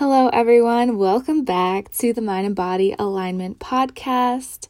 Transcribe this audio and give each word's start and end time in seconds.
Hello, 0.00 0.28
everyone. 0.28 0.96
Welcome 0.96 1.44
back 1.44 1.90
to 1.98 2.14
the 2.14 2.22
Mind 2.22 2.46
and 2.46 2.56
Body 2.56 2.96
Alignment 2.98 3.58
Podcast. 3.58 4.66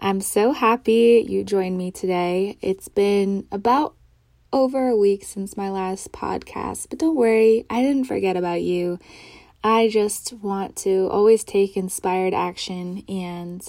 I'm 0.00 0.20
so 0.20 0.50
happy 0.50 1.24
you 1.24 1.44
joined 1.44 1.78
me 1.78 1.92
today. 1.92 2.58
It's 2.60 2.88
been 2.88 3.46
about 3.52 3.94
over 4.52 4.88
a 4.88 4.96
week 4.96 5.22
since 5.22 5.56
my 5.56 5.70
last 5.70 6.10
podcast, 6.10 6.88
but 6.90 6.98
don't 6.98 7.14
worry, 7.14 7.64
I 7.70 7.80
didn't 7.80 8.06
forget 8.06 8.36
about 8.36 8.62
you. 8.62 8.98
I 9.62 9.88
just 9.88 10.32
want 10.32 10.74
to 10.78 11.08
always 11.12 11.44
take 11.44 11.76
inspired 11.76 12.34
action, 12.34 13.04
and 13.08 13.62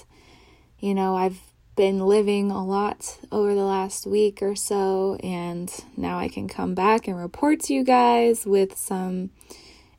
you 0.80 0.95
know, 0.95 1.16
I've 1.16 1.39
been 1.75 2.00
living 2.00 2.50
a 2.50 2.66
lot 2.66 3.20
over 3.32 3.54
the 3.54 3.66
last 3.66 4.07
week 4.07 4.41
or 4.41 4.55
so, 4.55 5.20
and 5.21 5.71
now 5.95 6.18
I 6.18 6.27
can 6.27 6.48
come 6.48 6.73
back 6.73 7.07
and 7.07 7.16
report 7.16 7.59
to 7.66 7.73
you 7.75 7.84
guys 7.84 8.48
with 8.48 8.75
some 8.75 9.30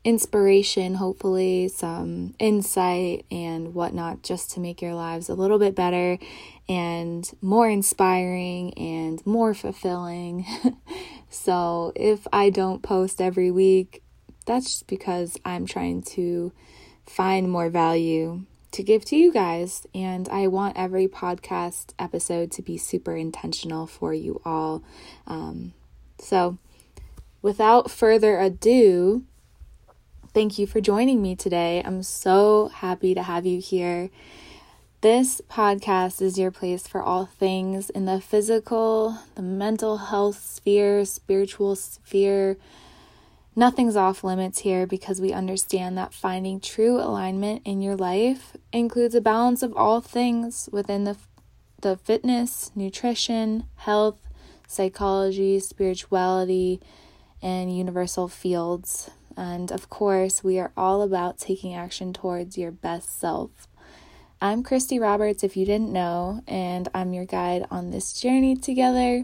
inspiration, 0.05 0.93
hopefully, 0.93 1.67
some 1.67 2.35
insight 2.37 3.25
and 3.31 3.73
whatnot, 3.73 4.21
just 4.21 4.51
to 4.51 4.59
make 4.59 4.81
your 4.81 4.93
lives 4.93 5.27
a 5.27 5.33
little 5.33 5.57
bit 5.57 5.75
better 5.75 6.19
and 6.69 7.29
more 7.41 7.67
inspiring 7.67 8.73
and 8.75 9.25
more 9.25 9.53
fulfilling. 9.53 10.45
so, 11.29 11.91
if 11.95 12.27
I 12.31 12.51
don't 12.51 12.83
post 12.83 13.19
every 13.19 13.49
week, 13.49 14.03
that's 14.45 14.65
just 14.65 14.87
because 14.87 15.37
I'm 15.43 15.65
trying 15.65 16.03
to 16.03 16.53
find 17.07 17.51
more 17.51 17.69
value 17.69 18.43
to 18.71 18.83
give 18.83 19.05
to 19.05 19.15
you 19.15 19.33
guys. 19.33 19.87
And 19.95 20.29
I 20.29 20.47
want 20.47 20.77
every 20.77 21.07
podcast 21.07 21.93
episode 21.97 22.51
to 22.51 22.61
be 22.61 22.77
super 22.77 23.15
intentional 23.15 23.87
for 23.87 24.13
you 24.13 24.39
all. 24.45 24.83
Um, 25.25 25.73
so, 26.19 26.59
without 27.41 27.89
further 27.89 28.39
ado, 28.39 29.23
Thank 30.35 30.59
you 30.59 30.67
for 30.67 30.81
joining 30.81 31.21
me 31.21 31.37
today. 31.37 31.81
I'm 31.85 32.03
so 32.03 32.67
happy 32.67 33.15
to 33.15 33.23
have 33.23 33.45
you 33.45 33.61
here. 33.61 34.09
This 34.99 35.39
podcast 35.49 36.21
is 36.21 36.37
your 36.37 36.51
place 36.51 36.89
for 36.89 37.01
all 37.01 37.25
things 37.25 37.89
in 37.89 38.03
the 38.03 38.19
physical, 38.19 39.17
the 39.35 39.41
mental 39.41 39.95
health 39.95 40.37
sphere, 40.37 41.05
spiritual 41.05 41.77
sphere. 41.77 42.57
Nothing's 43.55 43.95
off 43.95 44.25
limits 44.25 44.59
here 44.59 44.85
because 44.85 45.21
we 45.21 45.31
understand 45.31 45.97
that 45.97 46.13
finding 46.13 46.59
true 46.59 46.99
alignment 46.99 47.61
in 47.63 47.81
your 47.81 47.95
life 47.95 48.57
includes 48.73 49.15
a 49.15 49.21
balance 49.21 49.63
of 49.63 49.73
all 49.77 50.01
things 50.01 50.67
within 50.69 51.05
the, 51.05 51.15
the 51.79 51.95
fitness, 51.95 52.71
nutrition, 52.75 53.67
health, 53.77 54.19
psychology, 54.67 55.61
spirituality, 55.61 56.81
and 57.41 57.73
universal 57.73 58.27
fields. 58.27 59.09
And 59.37 59.71
of 59.71 59.89
course, 59.89 60.43
we 60.43 60.59
are 60.59 60.71
all 60.75 61.01
about 61.01 61.37
taking 61.37 61.73
action 61.73 62.13
towards 62.13 62.57
your 62.57 62.71
best 62.71 63.19
self. 63.19 63.67
I'm 64.41 64.63
Christy 64.63 64.99
Roberts, 64.99 65.43
if 65.43 65.55
you 65.55 65.65
didn't 65.65 65.91
know, 65.91 66.41
and 66.47 66.89
I'm 66.93 67.13
your 67.13 67.25
guide 67.25 67.65
on 67.71 67.91
this 67.91 68.13
journey 68.13 68.55
together. 68.55 69.23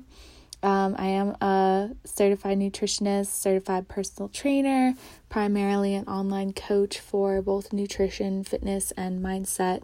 Um, 0.63 0.95
I 0.97 1.07
am 1.07 1.29
a 1.41 1.91
certified 2.05 2.59
nutritionist, 2.59 3.27
certified 3.27 3.87
personal 3.87 4.29
trainer, 4.29 4.93
primarily 5.29 5.95
an 5.95 6.07
online 6.07 6.53
coach 6.53 6.99
for 6.99 7.41
both 7.41 7.73
nutrition, 7.73 8.43
fitness, 8.43 8.91
and 8.91 9.23
mindset. 9.23 9.81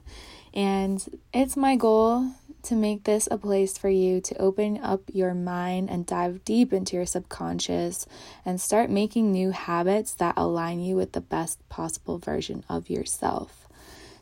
And 0.53 1.03
it's 1.33 1.57
my 1.57 1.75
goal 1.75 2.31
to 2.67 2.75
make 2.75 3.03
this 3.03 3.27
a 3.29 3.37
place 3.37 3.77
for 3.77 3.89
you 3.89 4.21
to 4.21 4.37
open 4.37 4.79
up 4.81 5.01
your 5.13 5.33
mind 5.33 5.89
and 5.89 6.05
dive 6.05 6.43
deep 6.45 6.71
into 6.71 6.95
your 6.95 7.05
subconscious 7.05 8.05
and 8.45 8.59
start 8.59 8.89
making 8.89 9.31
new 9.31 9.51
habits 9.51 10.13
that 10.15 10.35
align 10.37 10.79
you 10.79 10.95
with 10.95 11.13
the 11.13 11.21
best 11.21 11.67
possible 11.69 12.17
version 12.17 12.63
of 12.69 12.89
yourself. 12.89 13.67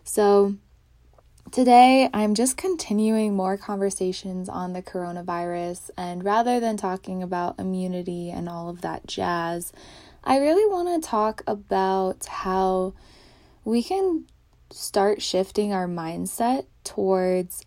So, 0.04 0.56
Today, 1.52 2.10
I'm 2.12 2.34
just 2.34 2.58
continuing 2.58 3.36
more 3.36 3.56
conversations 3.56 4.50
on 4.50 4.74
the 4.74 4.82
coronavirus, 4.82 5.92
and 5.96 6.24
rather 6.24 6.60
than 6.60 6.76
talking 6.76 7.22
about 7.22 7.60
immunity 7.60 8.32
and 8.32 8.50
all 8.50 8.68
of 8.68 8.82
that 8.82 9.06
jazz, 9.06 9.72
I 10.24 10.40
really 10.40 10.66
want 10.66 11.02
to 11.02 11.08
talk 11.08 11.44
about 11.46 12.26
how 12.26 12.96
we 13.64 13.84
can 13.84 14.26
start 14.72 15.22
shifting 15.22 15.72
our 15.72 15.88
mindset 15.88 16.66
towards 16.84 17.64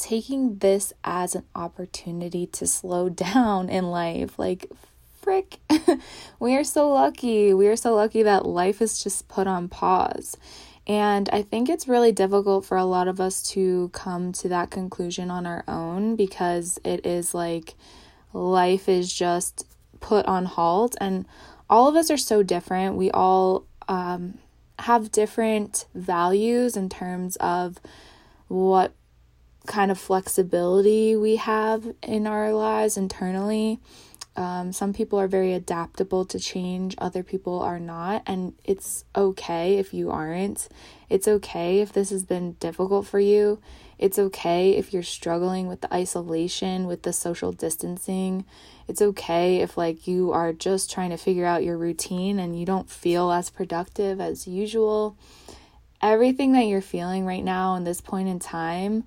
taking 0.00 0.58
this 0.58 0.92
as 1.04 1.34
an 1.34 1.44
opportunity 1.54 2.46
to 2.46 2.66
slow 2.66 3.08
down 3.08 3.68
in 3.68 3.90
life. 3.90 4.38
Like, 4.38 4.66
frick, 5.20 5.58
we 6.40 6.56
are 6.56 6.64
so 6.64 6.90
lucky. 6.90 7.54
We 7.54 7.68
are 7.68 7.76
so 7.76 7.94
lucky 7.94 8.22
that 8.22 8.46
life 8.46 8.80
is 8.80 9.02
just 9.02 9.28
put 9.28 9.46
on 9.46 9.68
pause. 9.68 10.36
And 10.86 11.28
I 11.32 11.42
think 11.42 11.68
it's 11.68 11.86
really 11.86 12.10
difficult 12.10 12.64
for 12.64 12.76
a 12.76 12.84
lot 12.84 13.06
of 13.06 13.20
us 13.20 13.42
to 13.50 13.90
come 13.92 14.32
to 14.32 14.48
that 14.48 14.70
conclusion 14.70 15.30
on 15.30 15.46
our 15.46 15.62
own 15.68 16.16
because 16.16 16.80
it 16.84 17.06
is 17.06 17.34
like 17.34 17.74
life 18.32 18.88
is 18.88 19.12
just 19.12 19.66
put 20.00 20.26
on 20.26 20.46
halt. 20.46 20.96
And 21.00 21.26
all 21.68 21.86
of 21.86 21.94
us 21.94 22.10
are 22.10 22.16
so 22.16 22.42
different. 22.42 22.96
We 22.96 23.10
all 23.10 23.66
um, 23.88 24.38
have 24.80 25.12
different 25.12 25.86
values 25.94 26.76
in 26.76 26.88
terms 26.88 27.36
of 27.36 27.78
what 28.48 28.92
kind 29.66 29.90
of 29.90 29.98
flexibility 29.98 31.16
we 31.16 31.36
have 31.36 31.94
in 32.02 32.26
our 32.26 32.52
lives 32.52 32.96
internally. 32.96 33.80
Um, 34.36 34.72
some 34.72 34.92
people 34.92 35.18
are 35.20 35.28
very 35.28 35.52
adaptable 35.52 36.24
to 36.26 36.38
change, 36.38 36.94
other 36.98 37.22
people 37.22 37.60
are 37.60 37.80
not, 37.80 38.22
and 38.26 38.54
it's 38.64 39.04
okay 39.14 39.76
if 39.76 39.92
you 39.92 40.10
aren't. 40.10 40.68
It's 41.08 41.26
okay 41.26 41.80
if 41.80 41.92
this 41.92 42.10
has 42.10 42.22
been 42.22 42.52
difficult 42.52 43.06
for 43.06 43.18
you. 43.18 43.60
It's 43.98 44.18
okay 44.18 44.70
if 44.76 44.94
you're 44.94 45.02
struggling 45.02 45.66
with 45.66 45.82
the 45.82 45.92
isolation, 45.92 46.86
with 46.86 47.02
the 47.02 47.12
social 47.12 47.52
distancing. 47.52 48.46
It's 48.88 49.02
okay 49.02 49.58
if, 49.58 49.76
like, 49.76 50.06
you 50.06 50.32
are 50.32 50.54
just 50.54 50.90
trying 50.90 51.10
to 51.10 51.18
figure 51.18 51.44
out 51.44 51.64
your 51.64 51.76
routine 51.76 52.38
and 52.38 52.58
you 52.58 52.64
don't 52.64 52.88
feel 52.88 53.30
as 53.30 53.50
productive 53.50 54.20
as 54.20 54.46
usual. 54.46 55.18
Everything 56.00 56.52
that 56.52 56.64
you're 56.64 56.80
feeling 56.80 57.26
right 57.26 57.44
now 57.44 57.74
in 57.74 57.84
this 57.84 58.00
point 58.00 58.28
in 58.28 58.38
time 58.38 59.04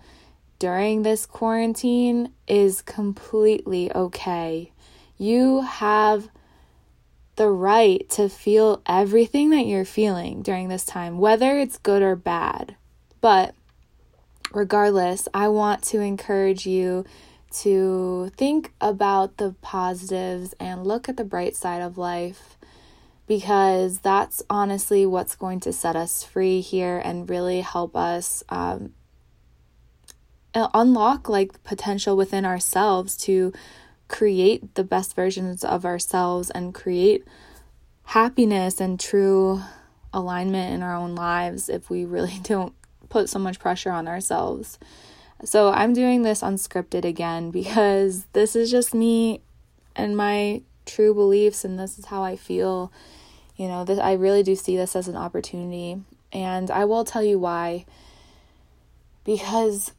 during 0.63 1.01
this 1.01 1.25
quarantine 1.25 2.31
is 2.47 2.81
completely 2.81 3.93
okay. 3.93 4.71
You 5.17 5.59
have 5.59 6.29
the 7.35 7.49
right 7.49 8.09
to 8.11 8.29
feel 8.29 8.81
everything 8.85 9.49
that 9.49 9.65
you're 9.65 9.83
feeling 9.83 10.41
during 10.41 10.69
this 10.69 10.85
time, 10.85 11.17
whether 11.17 11.59
it's 11.59 11.77
good 11.77 12.01
or 12.01 12.15
bad. 12.15 12.77
But 13.19 13.53
regardless, 14.53 15.27
I 15.33 15.49
want 15.49 15.83
to 15.83 15.99
encourage 15.99 16.65
you 16.65 17.03
to 17.55 18.31
think 18.37 18.71
about 18.79 19.35
the 19.35 19.55
positives 19.61 20.55
and 20.61 20.87
look 20.87 21.09
at 21.09 21.17
the 21.17 21.25
bright 21.25 21.57
side 21.57 21.81
of 21.81 21.97
life 21.97 22.57
because 23.27 23.99
that's 23.99 24.41
honestly 24.49 25.05
what's 25.05 25.35
going 25.35 25.59
to 25.59 25.73
set 25.73 25.97
us 25.97 26.23
free 26.23 26.61
here 26.61 27.01
and 27.03 27.29
really 27.29 27.59
help 27.59 27.97
us 27.97 28.45
um, 28.47 28.93
Uh, 30.55 30.69
unlock 30.73 31.27
like 31.27 31.63
potential 31.63 32.15
within 32.15 32.45
ourselves 32.45 33.17
to 33.17 33.51
create 34.07 34.75
the 34.75 34.83
best 34.83 35.15
versions 35.15 35.63
of 35.63 35.85
ourselves 35.85 36.51
and 36.51 36.75
create 36.75 37.25
happiness 38.03 38.79
and 38.79 38.99
true 38.99 39.61
alignment 40.13 40.73
in 40.73 40.83
our 40.83 40.95
own 40.95 41.15
lives 41.15 41.69
if 41.69 41.89
we 41.89 42.05
really 42.05 42.39
don't 42.43 42.73
put 43.09 43.29
so 43.29 43.39
much 43.39 43.59
pressure 43.59 43.91
on 43.91 44.07
ourselves. 44.07 44.77
So 45.43 45.71
I'm 45.71 45.93
doing 45.93 46.21
this 46.21 46.41
unscripted 46.41 47.03
again 47.03 47.51
because 47.51 48.25
this 48.33 48.55
is 48.55 48.71
just 48.71 48.93
me 48.93 49.41
and 49.95 50.15
my 50.15 50.61
true 50.85 51.13
beliefs 51.13 51.65
and 51.65 51.77
this 51.77 51.97
is 51.97 52.05
how 52.05 52.23
I 52.23 52.35
feel. 52.35 52.91
You 53.55 53.67
know, 53.67 53.83
that 53.85 53.99
I 53.99 54.13
really 54.13 54.41
do 54.41 54.55
see 54.55 54.75
this 54.75 54.95
as 54.95 55.07
an 55.07 55.15
opportunity 55.15 56.01
and 56.31 56.71
I 56.71 56.85
will 56.85 57.03
tell 57.03 57.23
you 57.23 57.37
why. 57.37 57.85
Because 59.23 59.91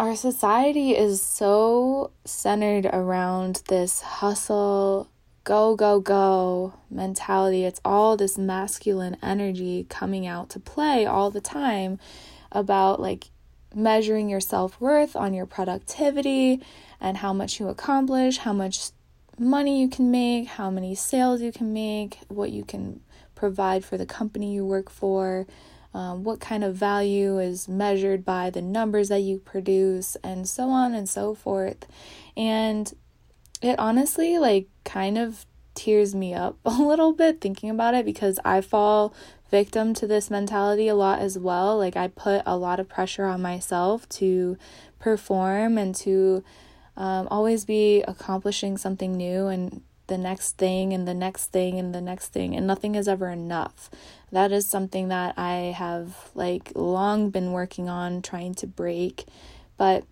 our 0.00 0.16
society 0.16 0.96
is 0.96 1.20
so 1.20 2.10
centered 2.24 2.86
around 2.86 3.62
this 3.68 4.00
hustle, 4.00 5.10
go, 5.44 5.76
go, 5.76 6.00
go 6.00 6.72
mentality. 6.90 7.66
It's 7.66 7.82
all 7.84 8.16
this 8.16 8.38
masculine 8.38 9.18
energy 9.22 9.84
coming 9.90 10.26
out 10.26 10.48
to 10.50 10.58
play 10.58 11.04
all 11.04 11.30
the 11.30 11.42
time 11.42 11.98
about 12.50 12.98
like 12.98 13.28
measuring 13.74 14.30
your 14.30 14.40
self 14.40 14.80
worth 14.80 15.14
on 15.14 15.34
your 15.34 15.44
productivity 15.44 16.62
and 16.98 17.18
how 17.18 17.34
much 17.34 17.60
you 17.60 17.68
accomplish, 17.68 18.38
how 18.38 18.54
much 18.54 18.92
money 19.38 19.82
you 19.82 19.88
can 19.90 20.10
make, 20.10 20.46
how 20.48 20.70
many 20.70 20.94
sales 20.94 21.42
you 21.42 21.52
can 21.52 21.74
make, 21.74 22.20
what 22.28 22.50
you 22.50 22.64
can 22.64 23.00
provide 23.34 23.84
for 23.84 23.98
the 23.98 24.06
company 24.06 24.54
you 24.54 24.64
work 24.64 24.88
for 24.88 25.46
um, 25.92 26.22
what 26.22 26.40
kind 26.40 26.62
of 26.62 26.74
value 26.74 27.38
is 27.38 27.68
measured 27.68 28.24
by 28.24 28.50
the 28.50 28.62
numbers 28.62 29.08
that 29.08 29.20
you 29.20 29.38
produce, 29.38 30.16
and 30.22 30.48
so 30.48 30.68
on 30.68 30.94
and 30.94 31.08
so 31.08 31.34
forth. 31.34 31.86
And 32.36 32.92
it 33.60 33.78
honestly, 33.78 34.38
like, 34.38 34.68
kind 34.84 35.18
of 35.18 35.46
tears 35.74 36.14
me 36.14 36.34
up 36.34 36.58
a 36.64 36.70
little 36.70 37.12
bit 37.12 37.40
thinking 37.40 37.70
about 37.70 37.94
it 37.94 38.04
because 38.04 38.38
I 38.44 38.60
fall 38.60 39.14
victim 39.50 39.94
to 39.94 40.06
this 40.06 40.30
mentality 40.30 40.86
a 40.86 40.94
lot 40.94 41.18
as 41.18 41.38
well. 41.38 41.76
Like, 41.76 41.96
I 41.96 42.08
put 42.08 42.42
a 42.46 42.56
lot 42.56 42.78
of 42.78 42.88
pressure 42.88 43.24
on 43.24 43.42
myself 43.42 44.08
to 44.10 44.56
perform 45.00 45.76
and 45.76 45.94
to 45.96 46.44
um, 46.96 47.26
always 47.30 47.64
be 47.64 48.02
accomplishing 48.02 48.76
something 48.76 49.16
new 49.16 49.46
and 49.46 49.82
the 50.10 50.18
next 50.18 50.58
thing 50.58 50.92
and 50.92 51.08
the 51.08 51.14
next 51.14 51.46
thing 51.46 51.78
and 51.78 51.94
the 51.94 52.02
next 52.02 52.28
thing, 52.28 52.54
and 52.54 52.66
nothing 52.66 52.94
is 52.96 53.08
ever 53.08 53.30
enough. 53.30 53.88
That 54.30 54.52
is 54.52 54.66
something 54.66 55.08
that 55.08 55.38
I 55.38 55.72
have 55.74 56.30
like 56.34 56.72
long 56.74 57.30
been 57.30 57.52
working 57.52 57.88
on 57.88 58.20
trying 58.20 58.54
to 58.56 58.66
break, 58.66 59.24
but 59.78 60.04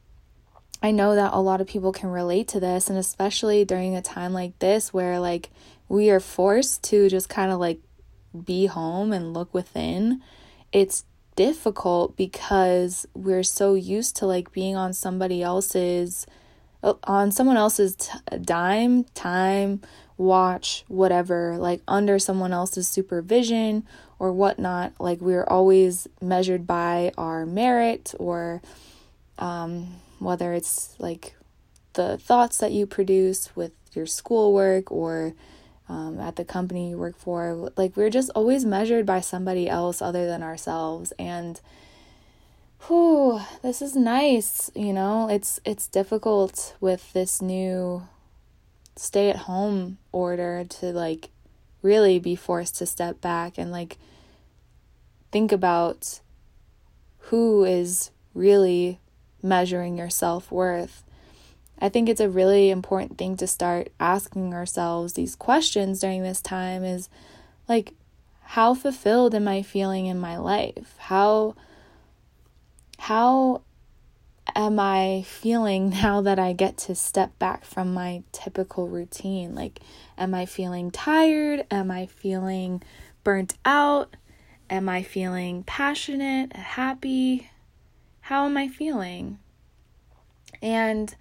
I 0.83 0.93
know 0.93 1.15
that 1.17 1.35
a 1.35 1.41
lot 1.41 1.61
of 1.61 1.67
people 1.67 1.93
can 1.93 2.09
relate 2.09 2.49
to 2.49 2.61
this, 2.61 2.89
and 2.89 2.99
especially 2.99 3.65
during 3.67 3.95
a 3.95 4.01
time 4.01 4.33
like 4.33 4.59
this 4.61 4.95
where 4.95 5.21
like 5.21 5.51
we 5.89 6.09
are 6.09 6.21
forced 6.21 6.83
to 6.85 7.09
just 7.09 7.29
kind 7.29 7.53
of 7.53 7.59
like 7.59 7.81
be 8.45 8.67
home 8.67 9.13
and 9.13 9.35
look 9.35 9.53
within. 9.53 10.23
It's 10.73 11.05
difficult 11.35 12.17
because 12.17 13.07
we're 13.15 13.43
so 13.43 13.75
used 13.75 14.17
to 14.17 14.27
like 14.27 14.53
being 14.53 14.77
on 14.77 14.93
somebody 14.93 15.43
else's 15.43 16.27
on 16.83 17.33
someone 17.33 17.57
else's 17.57 17.97
t- 17.97 18.11
dime, 18.43 19.05
time, 19.15 19.81
watch, 20.17 20.85
whatever, 20.89 21.57
like 21.59 21.83
under 21.89 22.19
someone 22.19 22.53
else's 22.53 22.89
supervision 22.89 23.87
or 24.19 24.33
whatnot. 24.33 24.93
Like 24.99 25.21
we're 25.21 25.45
always 25.45 26.09
measured 26.21 26.67
by 26.67 27.13
our 27.17 27.47
merit 27.47 28.15
or 28.19 28.63
um, 29.39 29.97
whether 30.19 30.53
it's 30.53 30.95
like 30.99 31.35
the 31.95 32.19
thoughts 32.19 32.59
that 32.59 32.73
you 32.73 32.87
produce 32.87 33.55
with 33.57 33.73
your 33.93 34.07
schoolwork 34.07 34.91
or 34.93 35.35
um, 35.89 36.21
at 36.21 36.37
the 36.37 36.45
company 36.45 36.91
you 36.91 36.99
work 36.99 37.17
for. 37.17 37.73
Like 37.77 37.97
we're 37.97 38.11
just 38.11 38.31
always 38.35 38.65
measured 38.65 39.07
by 39.07 39.21
somebody 39.21 39.69
else 39.69 40.03
other 40.03 40.27
than 40.27 40.43
ourselves. 40.43 41.13
And 41.19 41.61
whew, 42.87 43.41
this 43.63 43.83
is 43.83 43.97
nice, 43.97 44.71
you 44.75 44.93
know. 44.93 45.29
It's 45.29 45.61
it's 45.65 45.89
difficult 45.89 46.77
with 46.81 47.13
this 47.13 47.43
new 47.43 48.07
stay 48.97 49.31
at 49.31 49.37
home 49.37 49.99
order 50.13 50.65
to 50.65 50.87
like 50.87 51.31
really 51.83 52.19
be 52.19 52.35
forced 52.35 52.77
to 52.77 52.87
step 52.87 53.21
back 53.21 53.57
and 53.57 53.71
like 53.71 53.97
think 55.31 55.53
about 55.53 56.21
who 57.19 57.65
is 57.65 58.11
really 58.35 58.99
measuring 59.43 59.97
your 59.99 60.11
self-worth. 60.11 61.05
I 61.79 61.89
think 61.89 62.09
it's 62.09 62.21
a 62.21 62.29
really 62.29 62.71
important 62.71 63.19
thing 63.19 63.37
to 63.37 63.47
start 63.47 63.93
asking 64.01 64.53
ourselves 64.53 65.13
these 65.13 65.37
questions 65.37 66.01
during 66.01 66.23
this 66.23 66.41
time 66.41 66.83
is 66.83 67.09
like 67.69 67.93
how 68.43 68.75
fulfilled 68.75 69.35
am 69.35 69.47
I 69.47 69.63
feeling 69.63 70.07
in 70.07 70.19
my 70.19 70.39
life? 70.39 70.95
How 70.99 71.55
how 72.99 73.63
am 74.55 74.79
I 74.79 75.25
feeling 75.27 75.91
now 76.03 76.21
that 76.21 76.39
I 76.39 76.53
get 76.53 76.77
to 76.79 76.95
step 76.95 77.39
back 77.39 77.65
from 77.65 77.95
my 77.95 78.23
typical 78.33 78.89
routine? 78.89 79.55
Like, 79.55 79.81
am 80.17 80.35
I 80.35 80.47
feeling 80.47 80.91
tired? 80.91 81.67
Am 81.71 81.91
I 81.91 82.07
feeling 82.07 82.83
burnt 83.25 83.55
out? 83.65 84.17
Am 84.71 84.89
I 84.89 85.03
feeling 85.03 85.63
passionate, 85.63 86.55
happy? 86.55 87.51
How 88.21 88.45
am 88.45 88.57
I 88.59 88.69
feeling? 88.69 89.39
And 90.61 91.15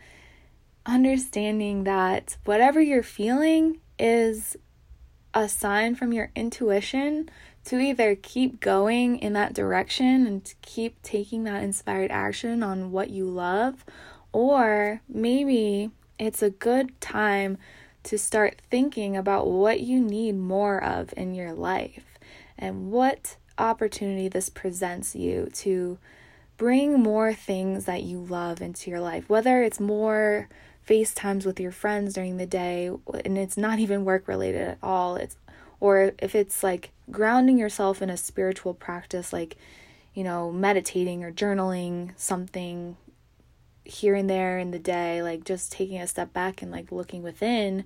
understanding 0.85 1.85
that 1.85 2.37
whatever 2.43 2.81
you're 2.81 3.03
feeling 3.03 3.79
is 3.97 4.57
a 5.33 5.47
sign 5.47 5.95
from 5.95 6.11
your 6.11 6.31
intuition 6.35 7.29
to 7.67 7.77
either 7.79 8.15
keep 8.15 8.61
going 8.61 9.19
in 9.19 9.33
that 9.33 9.53
direction 9.53 10.25
and 10.25 10.45
to 10.45 10.55
keep 10.61 11.01
taking 11.01 11.43
that 11.43 11.61
inspired 11.61 12.09
action 12.11 12.63
on 12.63 12.93
what 12.93 13.09
you 13.09 13.25
love, 13.29 13.83
or 14.31 15.01
maybe 15.09 15.91
it's 16.17 16.41
a 16.41 16.49
good 16.49 16.99
time 17.01 17.57
to 18.03 18.17
start 18.17 18.61
thinking 18.71 19.17
about 19.17 19.47
what 19.47 19.81
you 19.81 19.99
need 19.99 20.31
more 20.37 20.81
of 20.81 21.13
in 21.17 21.35
your 21.35 21.51
life 21.51 22.17
and 22.57 22.89
what 22.89 23.35
opportunity 23.57 24.29
this 24.29 24.49
presents 24.49 25.13
you 25.13 25.49
to 25.51 25.97
bring 26.55 27.03
more 27.03 27.33
things 27.33 27.83
that 27.83 28.01
you 28.01 28.17
love 28.17 28.61
into 28.61 28.89
your 28.89 29.01
life, 29.01 29.27
whether 29.29 29.61
it's 29.61 29.81
more 29.81 30.47
FaceTimes 30.87 31.45
with 31.45 31.59
your 31.59 31.73
friends 31.73 32.13
during 32.13 32.37
the 32.37 32.45
day 32.45 32.89
and 33.25 33.37
it's 33.37 33.57
not 33.57 33.77
even 33.77 34.05
work 34.05 34.25
related 34.25 34.61
at 34.61 34.77
all. 34.81 35.17
It's 35.17 35.35
or 35.81 36.13
if 36.19 36.33
it's 36.33 36.63
like 36.63 36.91
grounding 37.09 37.57
yourself 37.57 38.01
in 38.01 38.09
a 38.09 38.17
spiritual 38.17 38.73
practice 38.73 39.31
like 39.31 39.55
you 40.13 40.23
know 40.23 40.51
meditating 40.51 41.23
or 41.23 41.31
journaling 41.31 42.11
something 42.17 42.97
here 43.85 44.15
and 44.15 44.29
there 44.29 44.59
in 44.59 44.71
the 44.71 44.79
day 44.79 45.21
like 45.21 45.45
just 45.45 45.71
taking 45.71 45.99
a 45.99 46.07
step 46.07 46.33
back 46.33 46.61
and 46.61 46.71
like 46.71 46.91
looking 46.91 47.23
within 47.23 47.85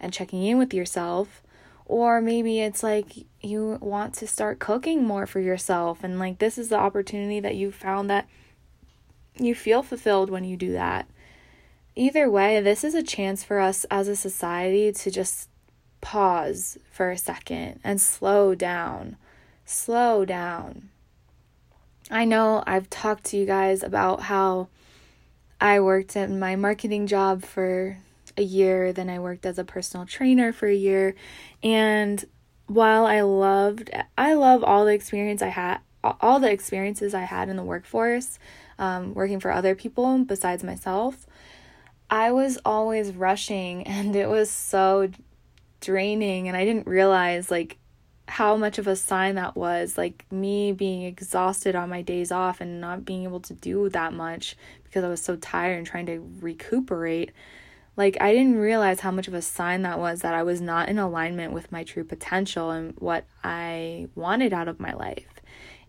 and 0.00 0.12
checking 0.12 0.42
in 0.42 0.58
with 0.58 0.72
yourself. 0.72 1.42
Or 1.84 2.20
maybe 2.20 2.60
it's 2.60 2.82
like 2.82 3.26
you 3.40 3.76
want 3.80 4.14
to 4.14 4.26
start 4.26 4.60
cooking 4.60 5.04
more 5.04 5.26
for 5.26 5.40
yourself 5.40 6.02
and 6.02 6.18
like 6.18 6.38
this 6.38 6.56
is 6.56 6.68
the 6.68 6.78
opportunity 6.78 7.40
that 7.40 7.56
you 7.56 7.70
found 7.70 8.08
that 8.10 8.28
you 9.36 9.54
feel 9.54 9.82
fulfilled 9.82 10.30
when 10.30 10.44
you 10.44 10.56
do 10.56 10.72
that. 10.72 11.08
Either 11.96 12.30
way 12.30 12.60
this 12.60 12.84
is 12.84 12.94
a 12.94 13.02
chance 13.02 13.44
for 13.44 13.58
us 13.58 13.84
as 13.90 14.08
a 14.08 14.16
society 14.16 14.92
to 14.92 15.10
just 15.10 15.49
pause 16.00 16.78
for 16.90 17.10
a 17.10 17.18
second 17.18 17.80
and 17.84 18.00
slow 18.00 18.54
down. 18.54 19.16
Slow 19.64 20.24
down. 20.24 20.88
I 22.10 22.24
know 22.24 22.64
I've 22.66 22.90
talked 22.90 23.24
to 23.26 23.36
you 23.36 23.46
guys 23.46 23.82
about 23.82 24.22
how 24.22 24.68
I 25.60 25.78
worked 25.80 26.16
at 26.16 26.30
my 26.30 26.56
marketing 26.56 27.06
job 27.06 27.44
for 27.44 27.98
a 28.36 28.42
year, 28.42 28.92
then 28.92 29.10
I 29.10 29.18
worked 29.18 29.46
as 29.46 29.58
a 29.58 29.64
personal 29.64 30.06
trainer 30.06 30.52
for 30.52 30.66
a 30.66 30.74
year, 30.74 31.14
and 31.62 32.24
while 32.66 33.04
I 33.04 33.20
loved 33.20 33.90
I 34.16 34.34
love 34.34 34.62
all 34.64 34.84
the 34.84 34.92
experience 34.92 35.42
I 35.42 35.48
had 35.48 35.78
all 36.02 36.40
the 36.40 36.50
experiences 36.50 37.14
I 37.14 37.22
had 37.22 37.48
in 37.48 37.56
the 37.56 37.62
workforce, 37.62 38.38
um, 38.78 39.12
working 39.12 39.38
for 39.38 39.50
other 39.50 39.74
people 39.74 40.18
besides 40.24 40.64
myself, 40.64 41.26
I 42.08 42.32
was 42.32 42.58
always 42.64 43.12
rushing 43.12 43.82
and 43.86 44.16
it 44.16 44.28
was 44.28 44.50
so 44.50 45.10
draining 45.80 46.48
and 46.48 46.56
I 46.56 46.64
didn't 46.64 46.86
realize 46.86 47.50
like 47.50 47.78
how 48.28 48.56
much 48.56 48.78
of 48.78 48.86
a 48.86 48.94
sign 48.94 49.34
that 49.34 49.56
was 49.56 49.98
like 49.98 50.24
me 50.30 50.72
being 50.72 51.02
exhausted 51.02 51.74
on 51.74 51.88
my 51.88 52.02
days 52.02 52.30
off 52.30 52.60
and 52.60 52.80
not 52.80 53.04
being 53.04 53.24
able 53.24 53.40
to 53.40 53.54
do 53.54 53.88
that 53.88 54.12
much 54.12 54.56
because 54.84 55.02
I 55.02 55.08
was 55.08 55.20
so 55.20 55.36
tired 55.36 55.78
and 55.78 55.86
trying 55.86 56.06
to 56.06 56.24
recuperate 56.40 57.32
like 57.96 58.16
I 58.20 58.32
didn't 58.32 58.56
realize 58.56 59.00
how 59.00 59.10
much 59.10 59.28
of 59.28 59.34
a 59.34 59.42
sign 59.42 59.82
that 59.82 59.98
was 59.98 60.20
that 60.20 60.34
I 60.34 60.42
was 60.42 60.60
not 60.60 60.88
in 60.88 60.98
alignment 60.98 61.52
with 61.52 61.70
my 61.72 61.84
true 61.84 62.04
potential 62.04 62.70
and 62.70 62.94
what 62.98 63.26
I 63.42 64.08
wanted 64.14 64.52
out 64.52 64.68
of 64.68 64.80
my 64.80 64.92
life. 64.94 65.28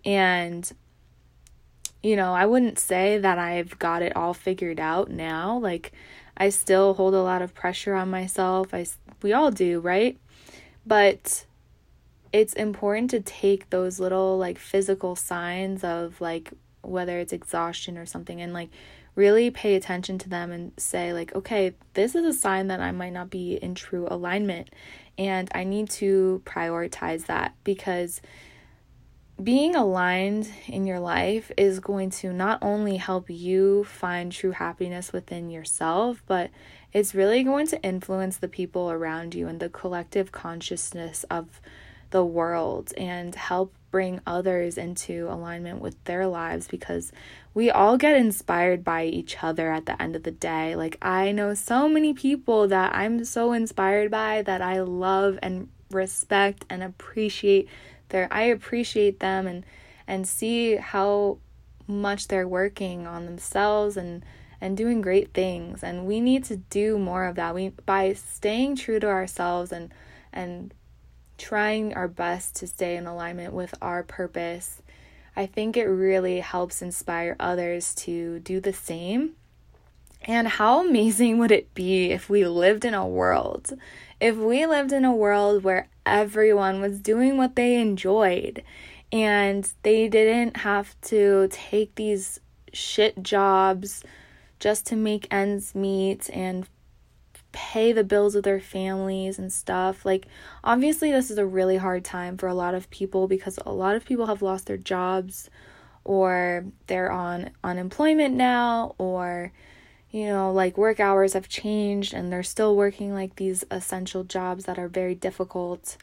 And 0.03 0.69
you 2.03 2.15
know, 2.15 2.33
I 2.33 2.48
wouldn't 2.48 2.79
say 2.79 3.19
that 3.19 3.38
I've 3.38 3.77
got 3.77 4.01
it 4.01 4.15
all 4.15 4.33
figured 4.33 4.79
out 4.79 5.12
now. 5.12 5.60
Like 5.60 5.91
I 6.36 6.50
still 6.50 6.95
hold 6.95 7.13
a 7.13 7.21
lot 7.21 7.41
of 7.41 7.53
pressure 7.53 7.93
on 7.93 8.10
myself. 8.10 8.74
I 8.74 8.86
we 9.23 9.33
all 9.33 9.51
do, 9.51 9.79
right? 9.79 10.17
But 10.85 11.45
it's 12.33 12.53
important 12.53 13.09
to 13.11 13.19
take 13.19 13.69
those 13.69 13.99
little 13.99 14.37
like 14.37 14.57
physical 14.57 15.15
signs 15.15 15.83
of 15.83 16.19
like 16.21 16.51
whether 16.81 17.19
it's 17.19 17.33
exhaustion 17.33 17.97
or 17.97 18.05
something 18.05 18.41
and 18.41 18.53
like 18.53 18.69
really 19.13 19.51
pay 19.51 19.75
attention 19.75 20.17
to 20.17 20.29
them 20.29 20.51
and 20.51 20.71
say 20.77 21.11
like 21.11 21.35
okay 21.35 21.73
this 21.93 22.15
is 22.15 22.25
a 22.25 22.33
sign 22.33 22.67
that 22.67 22.79
i 22.79 22.91
might 22.91 23.11
not 23.11 23.29
be 23.29 23.55
in 23.55 23.75
true 23.75 24.07
alignment 24.09 24.69
and 25.17 25.49
i 25.53 25.63
need 25.63 25.89
to 25.89 26.41
prioritize 26.45 27.25
that 27.25 27.53
because 27.65 28.21
being 29.43 29.75
aligned 29.75 30.49
in 30.67 30.85
your 30.85 30.99
life 30.99 31.51
is 31.57 31.79
going 31.79 32.09
to 32.09 32.31
not 32.31 32.59
only 32.61 32.97
help 32.97 33.29
you 33.29 33.83
find 33.85 34.31
true 34.31 34.51
happiness 34.51 35.11
within 35.11 35.49
yourself, 35.49 36.21
but 36.27 36.51
it's 36.93 37.15
really 37.15 37.43
going 37.43 37.67
to 37.67 37.81
influence 37.81 38.38
the 38.38 38.48
people 38.48 38.91
around 38.91 39.33
you 39.33 39.48
and 39.48 39.60
the 39.60 39.69
collective 39.69 40.31
consciousness 40.31 41.24
of 41.29 41.62
the 42.12 42.24
world 42.24 42.93
and 42.98 43.33
help 43.36 43.74
bring 43.89 44.21
others 44.25 44.77
into 44.77 45.27
alignment 45.29 45.79
with 45.79 46.01
their 46.05 46.27
lives 46.27 46.67
because 46.67 47.12
we 47.53 47.69
all 47.69 47.98
get 47.98 48.15
inspired 48.15 48.83
by 48.83 49.03
each 49.05 49.43
other 49.43 49.71
at 49.71 49.86
the 49.86 50.01
end 50.01 50.15
of 50.15 50.24
the 50.24 50.31
day. 50.31 50.75
Like, 50.75 50.98
I 51.01 51.31
know 51.31 51.53
so 51.53 51.89
many 51.89 52.13
people 52.13 52.67
that 52.69 52.95
I'm 52.95 53.25
so 53.25 53.51
inspired 53.51 54.10
by 54.12 54.41
that 54.43 54.62
I 54.62 54.81
love 54.81 55.38
and 55.41 55.69
respect 55.89 56.65
and 56.69 56.81
appreciate 56.83 57.67
their 58.10 58.27
I 58.31 58.43
appreciate 58.43 59.19
them 59.19 59.48
and 59.48 59.65
and 60.07 60.27
see 60.27 60.75
how 60.75 61.38
much 61.88 62.27
they're 62.27 62.48
working 62.48 63.07
on 63.07 63.25
themselves 63.25 63.98
and 63.98 64.24
and 64.62 64.77
doing 64.77 65.01
great 65.01 65.34
things 65.34 65.84
and 65.84 66.06
we 66.06 66.22
need 66.22 66.44
to 66.44 66.56
do 66.56 66.98
more 66.98 67.25
of 67.25 67.36
that 67.36 67.53
we 67.53 67.70
by 67.86 68.13
staying 68.13 68.75
true 68.75 69.00
to 69.00 69.08
ourselves 69.08 69.72
and 69.72 69.91
and 70.32 70.74
trying 71.41 71.94
our 71.96 72.08
best 72.08 72.56
to 72.56 72.68
stay 72.68 72.96
in 72.96 73.08
alignment 73.08 73.51
with 73.51 73.74
our 73.82 74.03
purpose, 74.03 74.82
I 75.36 75.48
think 75.48 75.75
it 75.75 75.86
really 75.86 76.39
helps 76.39 76.82
inspire 76.82 77.36
others 77.39 77.96
to 77.96 78.39
do 78.39 78.60
the 78.60 78.74
same. 78.74 79.32
And 80.24 80.48
how 80.48 80.88
amazing 80.88 81.39
would 81.39 81.51
it 81.51 81.74
be 81.74 82.12
if 82.12 82.30
we 82.30 82.46
lived 82.46 82.86
in 82.86 82.94
a 82.94 83.08
world? 83.08 83.74
If 84.20 84.36
we 84.36 84.68
lived 84.68 84.91
in 84.91 85.03
a 85.03 85.15
world 85.15 85.63
where 85.63 85.88
everyone 86.06 86.80
was 86.80 87.00
doing 87.00 87.38
what 87.38 87.56
they 87.56 87.82
enjoyed 87.82 88.62
and 89.12 89.68
they 89.82 90.08
didn't 90.08 90.58
have 90.58 90.96
to 91.01 91.48
take 91.51 91.96
these 91.96 92.39
shit 92.72 93.24
jobs 93.24 94.03
just 94.62 94.86
to 94.86 94.96
make 94.96 95.27
ends 95.30 95.75
meet 95.75 96.30
and 96.32 96.70
pay 97.51 97.91
the 97.91 98.03
bills 98.06 98.36
of 98.36 98.44
their 98.44 98.62
families 98.62 99.38
and 99.38 99.51
stuff. 99.51 100.06
Like, 100.06 100.27
obviously, 100.63 101.12
this 101.12 101.30
is 101.30 101.38
a 101.38 101.46
really 101.46 101.75
hard 101.75 102.06
time 102.06 102.38
for 102.38 102.48
a 102.48 102.53
lot 102.53 102.75
of 102.75 102.89
people 102.89 103.27
because 103.27 103.60
a 103.65 103.74
lot 103.74 103.96
of 103.96 104.06
people 104.06 104.27
have 104.27 104.41
lost 104.41 104.68
their 104.68 104.77
jobs 104.77 105.50
or 106.06 106.65
they're 106.88 107.12
on 107.12 107.50
unemployment 107.63 108.36
now 108.36 108.96
or 108.98 109.51
you 110.12 110.25
know, 110.25 110.51
like 110.51 110.77
work 110.77 111.00
hours 111.00 111.34
have 111.34 111.48
changed 111.48 112.13
and 112.13 112.32
they're 112.32 112.44
still 112.44 112.75
working 112.75 113.13
like 113.13 113.38
these 113.38 113.63
essential 113.72 114.25
jobs 114.25 114.65
that 114.65 114.77
are 114.77 114.89
very 114.89 115.15
difficult, 115.15 115.96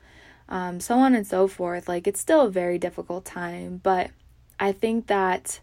um, 0.48 0.80
so 0.80 0.98
on 0.98 1.14
and 1.14 1.26
so 1.26 1.46
forth. 1.46 1.88
Like, 1.88 2.06
it's 2.06 2.20
still 2.20 2.46
a 2.46 2.50
very 2.50 2.78
difficult 2.78 3.26
time, 3.26 3.80
but 3.82 4.10
I 4.58 4.72
think 4.72 5.08
that 5.08 5.60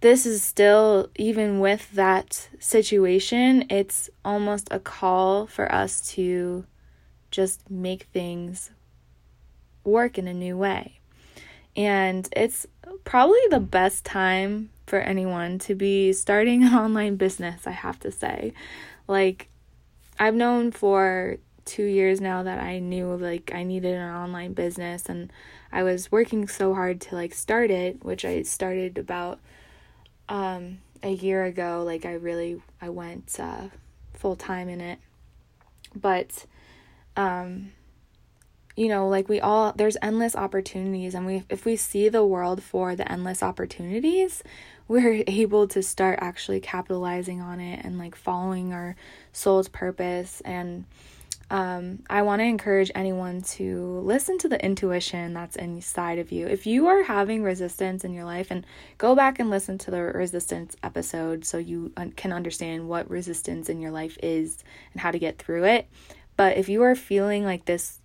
this 0.00 0.24
is 0.24 0.42
still, 0.42 1.10
even 1.16 1.60
with 1.60 1.90
that 1.92 2.48
situation, 2.58 3.66
it's 3.68 4.08
almost 4.24 4.68
a 4.70 4.80
call 4.80 5.46
for 5.46 5.70
us 5.70 6.12
to 6.12 6.64
just 7.30 7.70
make 7.70 8.04
things 8.04 8.70
work 9.84 10.18
in 10.18 10.26
a 10.26 10.34
new 10.34 10.56
way. 10.56 11.00
And 11.76 12.28
it's 12.32 12.66
probably 13.04 13.40
the 13.50 13.60
best 13.60 14.04
time 14.04 14.70
for 14.86 14.98
anyone 14.98 15.58
to 15.60 15.74
be 15.74 16.12
starting 16.12 16.62
an 16.64 16.74
online 16.74 17.16
business, 17.16 17.66
I 17.66 17.72
have 17.72 18.00
to 18.00 18.10
say. 18.10 18.54
Like, 19.06 19.48
I've 20.18 20.34
known 20.34 20.72
for 20.72 21.38
two 21.66 21.84
years 21.84 22.20
now 22.20 22.42
that 22.42 22.58
I 22.58 22.78
knew 22.78 23.14
like 23.14 23.52
I 23.54 23.62
needed 23.62 23.94
an 23.94 24.10
online 24.10 24.54
business 24.54 25.08
and 25.08 25.32
I 25.70 25.82
was 25.84 26.10
working 26.10 26.48
so 26.48 26.74
hard 26.74 27.00
to 27.02 27.14
like 27.14 27.32
start 27.32 27.70
it, 27.70 28.04
which 28.04 28.24
I 28.24 28.42
started 28.42 28.98
about 28.98 29.38
um, 30.30 30.78
a 31.02 31.10
year 31.10 31.44
ago, 31.44 31.82
like 31.84 32.06
I 32.06 32.14
really 32.14 32.62
I 32.80 32.88
went 32.88 33.38
uh, 33.38 33.68
full 34.14 34.36
time 34.36 34.70
in 34.70 34.80
it. 34.80 34.98
But 35.94 36.46
um, 37.16 37.72
you 38.76 38.88
know, 38.88 39.08
like 39.08 39.28
we 39.28 39.40
all 39.40 39.74
there's 39.76 39.96
endless 40.00 40.34
opportunities 40.34 41.14
and 41.14 41.26
we 41.26 41.42
if 41.50 41.66
we 41.66 41.76
see 41.76 42.08
the 42.08 42.24
world 42.24 42.62
for 42.62 42.96
the 42.96 43.10
endless 43.10 43.42
opportunities, 43.42 44.42
we're 44.88 45.24
able 45.26 45.66
to 45.68 45.82
start 45.82 46.18
actually 46.22 46.60
capitalizing 46.60 47.40
on 47.40 47.60
it 47.60 47.84
and 47.84 47.98
like 47.98 48.14
following 48.14 48.72
our 48.72 48.96
soul's 49.32 49.68
purpose 49.68 50.40
and 50.44 50.84
um, 51.50 52.04
I 52.08 52.22
want 52.22 52.40
to 52.40 52.44
encourage 52.44 52.92
anyone 52.94 53.42
to 53.42 54.00
listen 54.04 54.38
to 54.38 54.48
the 54.48 54.64
intuition 54.64 55.34
that's 55.34 55.56
inside 55.56 56.20
of 56.20 56.30
you. 56.30 56.46
If 56.46 56.64
you 56.64 56.86
are 56.86 57.02
having 57.02 57.42
resistance 57.42 58.04
in 58.04 58.14
your 58.14 58.24
life, 58.24 58.52
and 58.52 58.64
go 58.98 59.16
back 59.16 59.40
and 59.40 59.50
listen 59.50 59.76
to 59.78 59.90
the 59.90 60.00
resistance 60.00 60.76
episode 60.84 61.44
so 61.44 61.58
you 61.58 61.92
can 62.14 62.32
understand 62.32 62.88
what 62.88 63.10
resistance 63.10 63.68
in 63.68 63.80
your 63.80 63.90
life 63.90 64.16
is 64.22 64.62
and 64.92 65.00
how 65.00 65.10
to 65.10 65.18
get 65.18 65.38
through 65.38 65.64
it. 65.64 65.88
But 66.36 66.56
if 66.56 66.68
you 66.68 66.82
are 66.82 66.94
feeling 66.94 67.44
like 67.44 67.64
this 67.64 67.98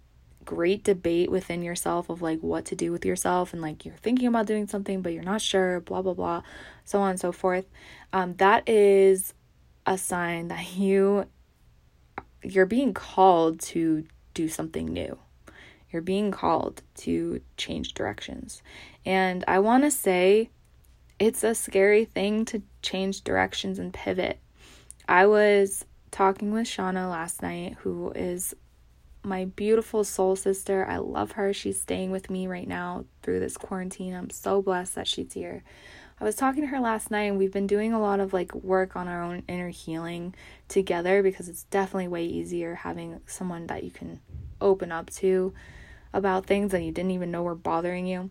great 0.44 0.84
debate 0.84 1.30
within 1.30 1.62
yourself 1.62 2.10
of 2.10 2.22
like 2.22 2.40
what 2.40 2.66
to 2.66 2.76
do 2.76 2.92
with 2.92 3.06
yourself 3.06 3.54
and 3.54 3.62
like 3.62 3.86
you're 3.86 3.96
thinking 3.96 4.28
about 4.28 4.46
doing 4.46 4.68
something 4.68 5.02
but 5.02 5.14
you're 5.14 5.24
not 5.24 5.42
sure, 5.42 5.82
blah, 5.82 6.02
blah, 6.02 6.14
blah, 6.14 6.42
so 6.84 7.00
on 7.00 7.12
and 7.12 7.20
so 7.20 7.32
forth, 7.32 7.66
um, 8.12 8.36
that 8.36 8.68
is 8.68 9.34
a 9.86 9.98
sign 9.98 10.48
that 10.48 10.76
you 10.76 11.26
you're 12.46 12.66
being 12.66 12.94
called 12.94 13.60
to 13.60 14.06
do 14.34 14.48
something 14.48 14.86
new. 14.86 15.18
You're 15.92 16.02
being 16.02 16.32
called 16.32 16.82
to 16.98 17.42
change 17.58 17.94
directions. 17.94 18.62
And 19.06 19.44
I 19.48 19.60
want 19.60 19.84
to 19.84 19.92
say 19.92 20.50
it's 21.20 21.44
a 21.44 21.56
scary 21.56 22.06
thing 22.06 22.46
to 22.46 22.62
change 22.82 23.24
directions 23.24 23.80
and 23.80 23.94
pivot. 23.94 24.40
I 25.08 25.26
was 25.26 25.86
talking 26.12 26.52
with 26.52 26.68
Shauna 26.68 27.10
last 27.10 27.42
night, 27.42 27.78
who 27.80 28.12
is 28.14 28.54
my 29.24 29.46
beautiful 29.46 30.04
soul 30.04 30.36
sister. 30.36 30.86
I 30.86 30.98
love 30.98 31.34
her. 31.34 31.54
She's 31.54 31.82
staying 31.82 32.12
with 32.12 32.30
me 32.30 32.48
right 32.48 32.68
now 32.68 33.06
through 33.24 33.40
this 33.40 33.58
quarantine. 33.58 34.14
I'm 34.14 34.30
so 34.30 34.62
blessed 34.62 34.96
that 34.96 35.08
she's 35.08 35.34
here. 35.34 35.64
I 36.20 36.24
was 36.24 36.36
talking 36.36 36.62
to 36.62 36.68
her 36.68 36.80
last 36.80 37.12
night 37.12 37.24
and 37.24 37.38
we've 37.38 37.52
been 37.52 37.68
doing 37.68 37.92
a 37.92 38.00
lot 38.00 38.22
of 38.22 38.32
like 38.32 38.56
work 38.56 38.96
on 38.96 39.08
our 39.08 39.22
own 39.22 39.44
inner 39.48 39.70
healing 39.70 40.34
together 40.70 41.22
because 41.22 41.50
it's 41.50 41.64
definitely 41.64 42.08
way 42.08 42.26
easier 42.26 42.76
having 42.76 43.20
someone 43.26 43.68
that 43.68 43.84
you 43.84 43.92
can 43.92 44.22
open 44.62 44.92
up 44.92 45.10
to 45.10 45.54
about 46.14 46.46
things 46.46 46.72
that 46.72 46.84
you 46.84 46.92
didn't 46.92 47.12
even 47.12 47.32
know 47.32 47.44
were 47.44 47.54
bothering 47.54 48.08
you. 48.08 48.30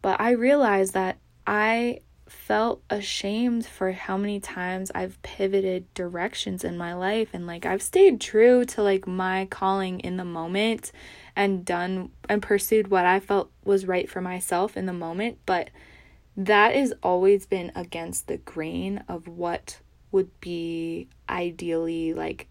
But 0.00 0.18
I 0.18 0.30
realized 0.30 0.94
that 0.94 1.18
I 1.46 2.00
felt 2.26 2.82
ashamed 2.90 3.66
for 3.66 3.92
how 3.92 4.16
many 4.16 4.40
times 4.40 4.90
I've 4.94 5.20
pivoted 5.22 5.92
directions 5.94 6.64
in 6.64 6.76
my 6.76 6.94
life 6.94 7.28
and 7.32 7.46
like 7.46 7.64
I've 7.66 7.82
stayed 7.82 8.20
true 8.20 8.64
to 8.64 8.82
like 8.82 9.06
my 9.06 9.46
calling 9.50 10.00
in 10.00 10.16
the 10.16 10.24
moment 10.24 10.90
and 11.36 11.64
done 11.64 12.10
and 12.28 12.42
pursued 12.42 12.88
what 12.88 13.04
I 13.04 13.20
felt 13.20 13.50
was 13.64 13.86
right 13.86 14.08
for 14.08 14.20
myself 14.20 14.76
in 14.76 14.86
the 14.86 14.92
moment, 14.92 15.38
but 15.46 15.68
that 16.36 16.74
has 16.74 16.92
always 17.02 17.46
been 17.46 17.72
against 17.74 18.26
the 18.26 18.36
grain 18.36 19.02
of 19.08 19.26
what 19.26 19.80
would 20.12 20.40
be 20.40 21.08
ideally 21.28 22.12
like 22.12 22.46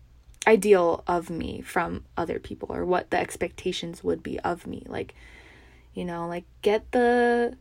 ideal 0.48 1.04
of 1.08 1.30
me 1.30 1.62
from 1.62 2.04
other 2.18 2.40
people 2.40 2.74
or 2.74 2.86
what 2.86 3.10
the 3.10 3.18
expectations 3.18 4.04
would 4.04 4.22
be 4.22 4.40
of 4.40 4.68
me. 4.68 4.84
Like 4.88 5.14
you 5.94 6.06
know 6.06 6.28
like 6.28 6.46
get 6.62 6.92
the 6.92 7.58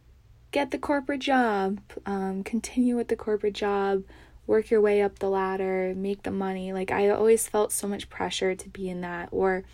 get 0.50 0.70
the 0.70 0.78
corporate 0.78 1.20
job 1.20 1.80
um, 2.06 2.42
continue 2.42 2.96
with 2.96 3.08
the 3.08 3.16
corporate 3.16 3.54
job 3.54 4.02
work 4.46 4.70
your 4.70 4.80
way 4.80 5.00
up 5.02 5.18
the 5.18 5.28
ladder 5.28 5.94
make 5.96 6.22
the 6.22 6.30
money. 6.30 6.72
Like 6.72 6.90
i 6.90 7.08
always 7.08 7.48
felt 7.48 7.72
so 7.72 7.86
much 7.86 8.10
pressure 8.10 8.54
to 8.54 8.68
be 8.68 8.88
in 8.88 9.02
that 9.02 9.28
or 9.30 9.64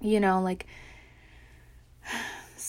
you 0.00 0.20
know 0.20 0.40
like 0.40 0.66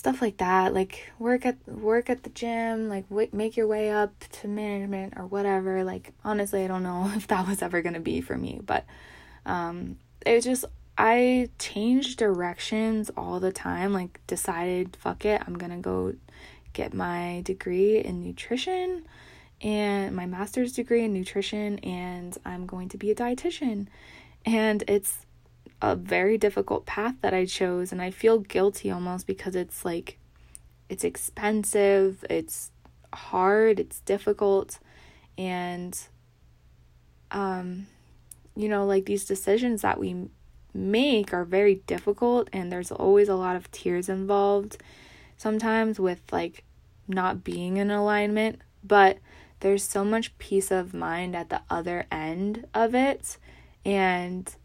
stuff 0.01 0.20
like 0.20 0.38
that 0.38 0.74
like 0.74 1.12
work 1.20 1.46
at 1.46 1.55
work 1.67 2.10
at 2.10 2.24
the 2.24 2.29
gym 2.31 2.89
like 2.89 3.08
w- 3.10 3.29
make 3.31 3.55
your 3.55 3.67
way 3.67 3.91
up 3.91 4.12
to 4.31 4.48
management 4.48 5.13
or 5.15 5.27
whatever 5.27 5.84
like 5.84 6.12
honestly 6.25 6.63
i 6.63 6.67
don't 6.67 6.81
know 6.81 7.08
if 7.15 7.27
that 7.27 7.48
was 7.48 7.62
ever 7.62 7.84
going 7.84 7.93
to 7.93 8.00
be 8.00 8.20
for 8.20 8.36
me 8.36 8.60
but 8.65 8.84
um 9.46 9.96
it 10.25 10.34
was 10.34 10.43
just 10.43 10.65
i 10.98 11.48
changed 11.60 12.17
directions 12.17 13.12
all 13.15 13.39
the 13.39 13.51
time 13.51 13.93
like 13.93 14.20
decided 14.25 14.98
fuck 15.00 15.24
it 15.24 15.39
i'm 15.46 15.55
going 15.55 15.72
to 15.72 15.77
go 15.77 16.15
get 16.74 16.96
my 16.96 17.41
degree 17.46 18.00
in 18.00 18.24
nutrition 18.24 19.05
and 19.62 20.15
my 20.15 20.25
master's 20.25 20.74
degree 20.74 21.05
in 21.05 21.13
nutrition 21.13 21.77
and 21.79 22.39
i'm 22.43 22.65
going 22.65 22.89
to 22.89 22.98
be 22.98 23.12
a 23.12 23.15
dietitian. 23.15 23.86
And 24.46 24.84
it's 24.88 25.25
a 25.81 25.95
very 25.95 26.38
difficult 26.38 26.85
path 26.85 27.15
that 27.21 27.33
I 27.33 27.45
chose 27.45 27.91
and 27.91 28.01
I 28.01 28.11
feel 28.11 28.39
guilty 28.39 28.91
almost 28.91 29.25
because 29.25 29.55
it's 29.55 29.83
like 29.83 30.17
it's 30.89 31.03
expensive, 31.03 32.23
it's 32.29 32.71
hard, 33.13 33.79
it's 33.79 34.01
difficult 34.01 34.79
and 35.38 35.97
um 37.31 37.88
you 38.55 38.67
know 38.67 38.85
like 38.85 39.05
these 39.05 39.25
decisions 39.25 39.81
that 39.81 39.97
we 39.97 40.27
make 40.73 41.33
are 41.33 41.45
very 41.45 41.75
difficult 41.88 42.50
and 42.53 42.71
there's 42.71 42.91
always 42.91 43.29
a 43.29 43.35
lot 43.35 43.55
of 43.55 43.71
tears 43.71 44.09
involved 44.09 44.77
sometimes 45.38 46.00
with 46.00 46.21
like 46.31 46.63
not 47.07 47.43
being 47.43 47.77
in 47.77 47.89
alignment 47.89 48.59
but 48.83 49.17
there's 49.61 49.83
so 49.83 50.03
much 50.03 50.38
peace 50.38 50.71
of 50.71 50.93
mind 50.93 51.35
at 51.35 51.50
the 51.50 51.61
other 51.69 52.05
end 52.11 52.65
of 52.73 52.93
it 52.93 53.38
and 53.85 54.55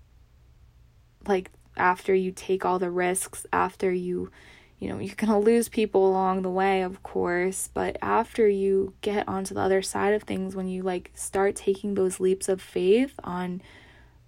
like 1.28 1.50
after 1.76 2.14
you 2.14 2.32
take 2.32 2.64
all 2.64 2.78
the 2.78 2.90
risks, 2.90 3.46
after 3.52 3.92
you 3.92 4.30
you 4.78 4.90
know, 4.90 4.98
you're 4.98 5.14
going 5.14 5.30
to 5.30 5.38
lose 5.38 5.70
people 5.70 6.06
along 6.06 6.42
the 6.42 6.50
way, 6.50 6.82
of 6.82 7.02
course, 7.02 7.70
but 7.72 7.96
after 8.02 8.46
you 8.46 8.92
get 9.00 9.26
onto 9.26 9.54
the 9.54 9.60
other 9.60 9.80
side 9.80 10.12
of 10.12 10.24
things 10.24 10.54
when 10.54 10.68
you 10.68 10.82
like 10.82 11.10
start 11.14 11.56
taking 11.56 11.94
those 11.94 12.20
leaps 12.20 12.46
of 12.48 12.60
faith 12.60 13.14
on 13.24 13.62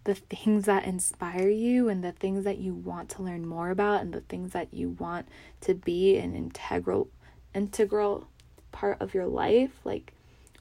the 0.05 0.15
things 0.15 0.65
that 0.65 0.87
inspire 0.87 1.51
you 1.51 1.91
and 1.91 2.03
the 2.03 2.13
things 2.13 2.45
that 2.45 2.57
you 2.57 2.73
want 2.73 3.11
to 3.11 3.23
learn 3.23 3.47
more 3.47 3.69
about 3.69 4.01
and 4.01 4.15
the 4.15 4.23
things 4.23 4.53
that 4.53 4.73
you 4.73 4.91
want 4.99 5.29
to 5.61 5.75
be 5.75 6.17
an 6.17 6.35
integral 6.35 7.09
integral 7.55 8.27
part 8.73 8.97
of 9.01 9.13
your 9.13 9.27
life 9.27 9.73
like 9.85 10.15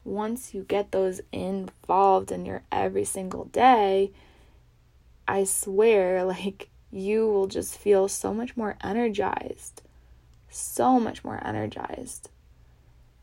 once 0.03 0.53
you 0.53 0.63
get 0.63 0.91
those 0.91 1.21
involved 1.31 2.31
in 2.31 2.45
your 2.45 2.61
every 2.71 3.05
single 3.05 3.45
day 3.45 4.11
I 5.27 5.43
swear, 5.43 6.23
like, 6.35 6.69
you 6.91 7.27
will 7.27 7.47
just 7.47 7.77
feel 7.77 8.07
so 8.07 8.33
much 8.33 8.55
more 8.55 8.75
energized. 8.81 9.81
So 10.49 10.99
much 10.99 11.23
more 11.23 11.41
energized. 11.45 12.29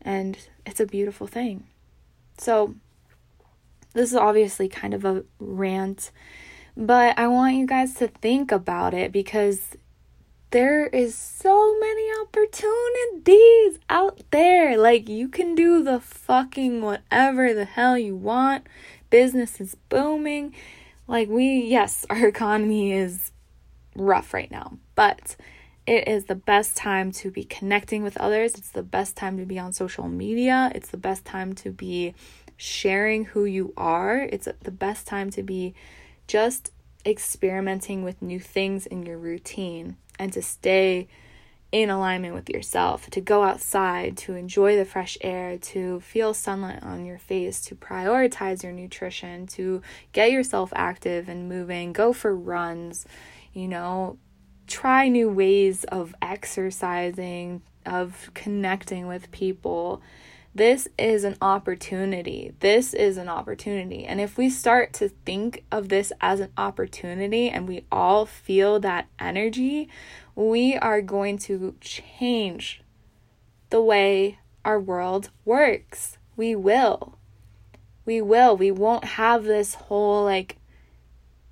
And 0.02 0.36
it's 0.66 0.80
a 0.80 0.86
beautiful 0.86 1.26
thing. 1.26 1.64
So, 2.36 2.74
this 3.94 4.10
is 4.10 4.16
obviously 4.16 4.68
kind 4.68 4.92
of 4.92 5.04
a 5.04 5.24
rant, 5.38 6.10
but 6.76 7.16
I 7.16 7.28
want 7.28 7.54
you 7.54 7.66
guys 7.66 7.94
to 7.94 8.08
think 8.08 8.50
about 8.50 8.92
it 8.92 9.12
because 9.12 9.76
there 10.54 10.86
is 10.86 11.16
so 11.16 11.76
many 11.80 12.08
opportunities 12.22 13.80
out 13.90 14.20
there. 14.30 14.76
Like 14.76 15.08
you 15.08 15.28
can 15.28 15.54
do 15.54 15.82
the 15.82 15.98
fucking 15.98 16.80
whatever 16.80 17.52
the 17.54 17.64
hell 17.64 17.98
you 17.98 18.14
want. 18.14 18.66
Business 19.10 19.60
is 19.60 19.76
booming. 19.88 20.54
Like 21.06 21.28
we 21.28 21.62
yes, 21.62 22.06
our 22.10 22.26
economy 22.26 22.92
is 22.92 23.32
rough 23.96 24.34
right 24.34 24.50
now, 24.50 24.78
but 24.94 25.36
it 25.86 26.08
is 26.08 26.24
the 26.24 26.34
best 26.34 26.76
time 26.76 27.12
to 27.12 27.30
be 27.30 27.44
connecting 27.44 28.02
with 28.02 28.16
others. 28.16 28.54
It's 28.54 28.70
the 28.70 28.82
best 28.82 29.16
time 29.16 29.36
to 29.38 29.44
be 29.44 29.58
on 29.58 29.72
social 29.72 30.08
media. 30.08 30.72
It's 30.74 30.90
the 30.90 30.96
best 30.96 31.24
time 31.24 31.52
to 31.56 31.70
be 31.70 32.14
sharing 32.56 33.26
who 33.26 33.44
you 33.44 33.74
are. 33.76 34.18
It's 34.18 34.48
the 34.62 34.70
best 34.70 35.06
time 35.06 35.30
to 35.32 35.42
be 35.42 35.74
just 36.26 36.70
experimenting 37.04 38.02
with 38.02 38.22
new 38.22 38.40
things 38.40 38.86
in 38.86 39.04
your 39.04 39.18
routine 39.18 39.96
and 40.18 40.32
to 40.32 40.40
stay 40.40 41.06
in 41.74 41.90
alignment 41.90 42.32
with 42.32 42.48
yourself, 42.48 43.10
to 43.10 43.20
go 43.20 43.42
outside, 43.42 44.16
to 44.16 44.36
enjoy 44.36 44.76
the 44.76 44.84
fresh 44.84 45.18
air, 45.22 45.58
to 45.58 45.98
feel 45.98 46.32
sunlight 46.32 46.80
on 46.84 47.04
your 47.04 47.18
face, 47.18 47.60
to 47.62 47.74
prioritize 47.74 48.62
your 48.62 48.70
nutrition, 48.70 49.44
to 49.44 49.82
get 50.12 50.30
yourself 50.30 50.72
active 50.76 51.28
and 51.28 51.48
moving, 51.48 51.92
go 51.92 52.12
for 52.12 52.32
runs, 52.32 53.06
you 53.52 53.66
know, 53.66 54.16
try 54.68 55.08
new 55.08 55.28
ways 55.28 55.82
of 55.82 56.14
exercising, 56.22 57.60
of 57.84 58.30
connecting 58.34 59.08
with 59.08 59.28
people. 59.32 60.00
This 60.56 60.86
is 60.96 61.24
an 61.24 61.36
opportunity. 61.42 62.52
This 62.60 62.94
is 62.94 63.16
an 63.16 63.28
opportunity. 63.28 64.04
And 64.04 64.20
if 64.20 64.38
we 64.38 64.48
start 64.48 64.92
to 64.94 65.08
think 65.08 65.64
of 65.72 65.88
this 65.88 66.12
as 66.20 66.38
an 66.38 66.52
opportunity 66.56 67.50
and 67.50 67.66
we 67.66 67.86
all 67.90 68.24
feel 68.24 68.78
that 68.80 69.08
energy, 69.18 69.88
we 70.36 70.76
are 70.76 71.00
going 71.00 71.38
to 71.38 71.74
change 71.80 72.82
the 73.70 73.82
way 73.82 74.38
our 74.64 74.78
world 74.78 75.30
works. 75.44 76.18
We 76.36 76.54
will. 76.54 77.18
We 78.04 78.20
will. 78.20 78.56
We 78.56 78.70
won't 78.70 79.04
have 79.04 79.42
this 79.42 79.74
whole 79.74 80.22
like 80.22 80.58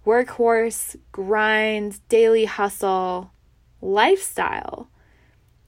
workhorse, 0.06 0.94
grind, 1.10 1.98
daily 2.08 2.44
hustle 2.44 3.32
lifestyle. 3.80 4.88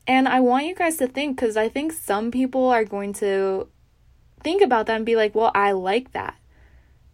And 0.06 0.28
I 0.28 0.40
want 0.40 0.66
you 0.66 0.74
guys 0.74 0.98
to 0.98 1.06
think 1.06 1.36
because 1.36 1.56
I 1.56 1.68
think 1.68 1.92
some 1.92 2.30
people 2.30 2.68
are 2.68 2.84
going 2.84 3.12
to 3.14 3.68
think 4.42 4.62
about 4.62 4.86
that 4.86 4.96
and 4.96 5.06
be 5.06 5.16
like, 5.16 5.34
well, 5.34 5.50
I 5.54 5.72
like 5.72 6.12
that. 6.12 6.36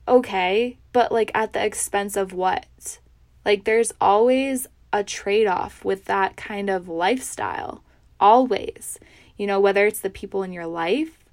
Okay, 0.09 0.78
but 0.92 1.12
like 1.12 1.30
at 1.35 1.52
the 1.52 1.64
expense 1.64 2.16
of 2.16 2.32
what? 2.32 2.99
Like 3.44 3.64
there's 3.64 3.92
always 4.00 4.66
a 4.92 5.04
trade 5.04 5.47
off 5.47 5.85
with 5.85 6.06
that 6.06 6.37
kind 6.37 6.68
of 6.68 6.88
lifestyle. 6.88 7.85
Always. 8.18 8.99
You 9.37 9.47
know, 9.47 9.61
whether 9.61 9.87
it's 9.87 10.00
the 10.00 10.11
people 10.11 10.42
in 10.42 10.52
your 10.52 10.66
life 10.66 11.25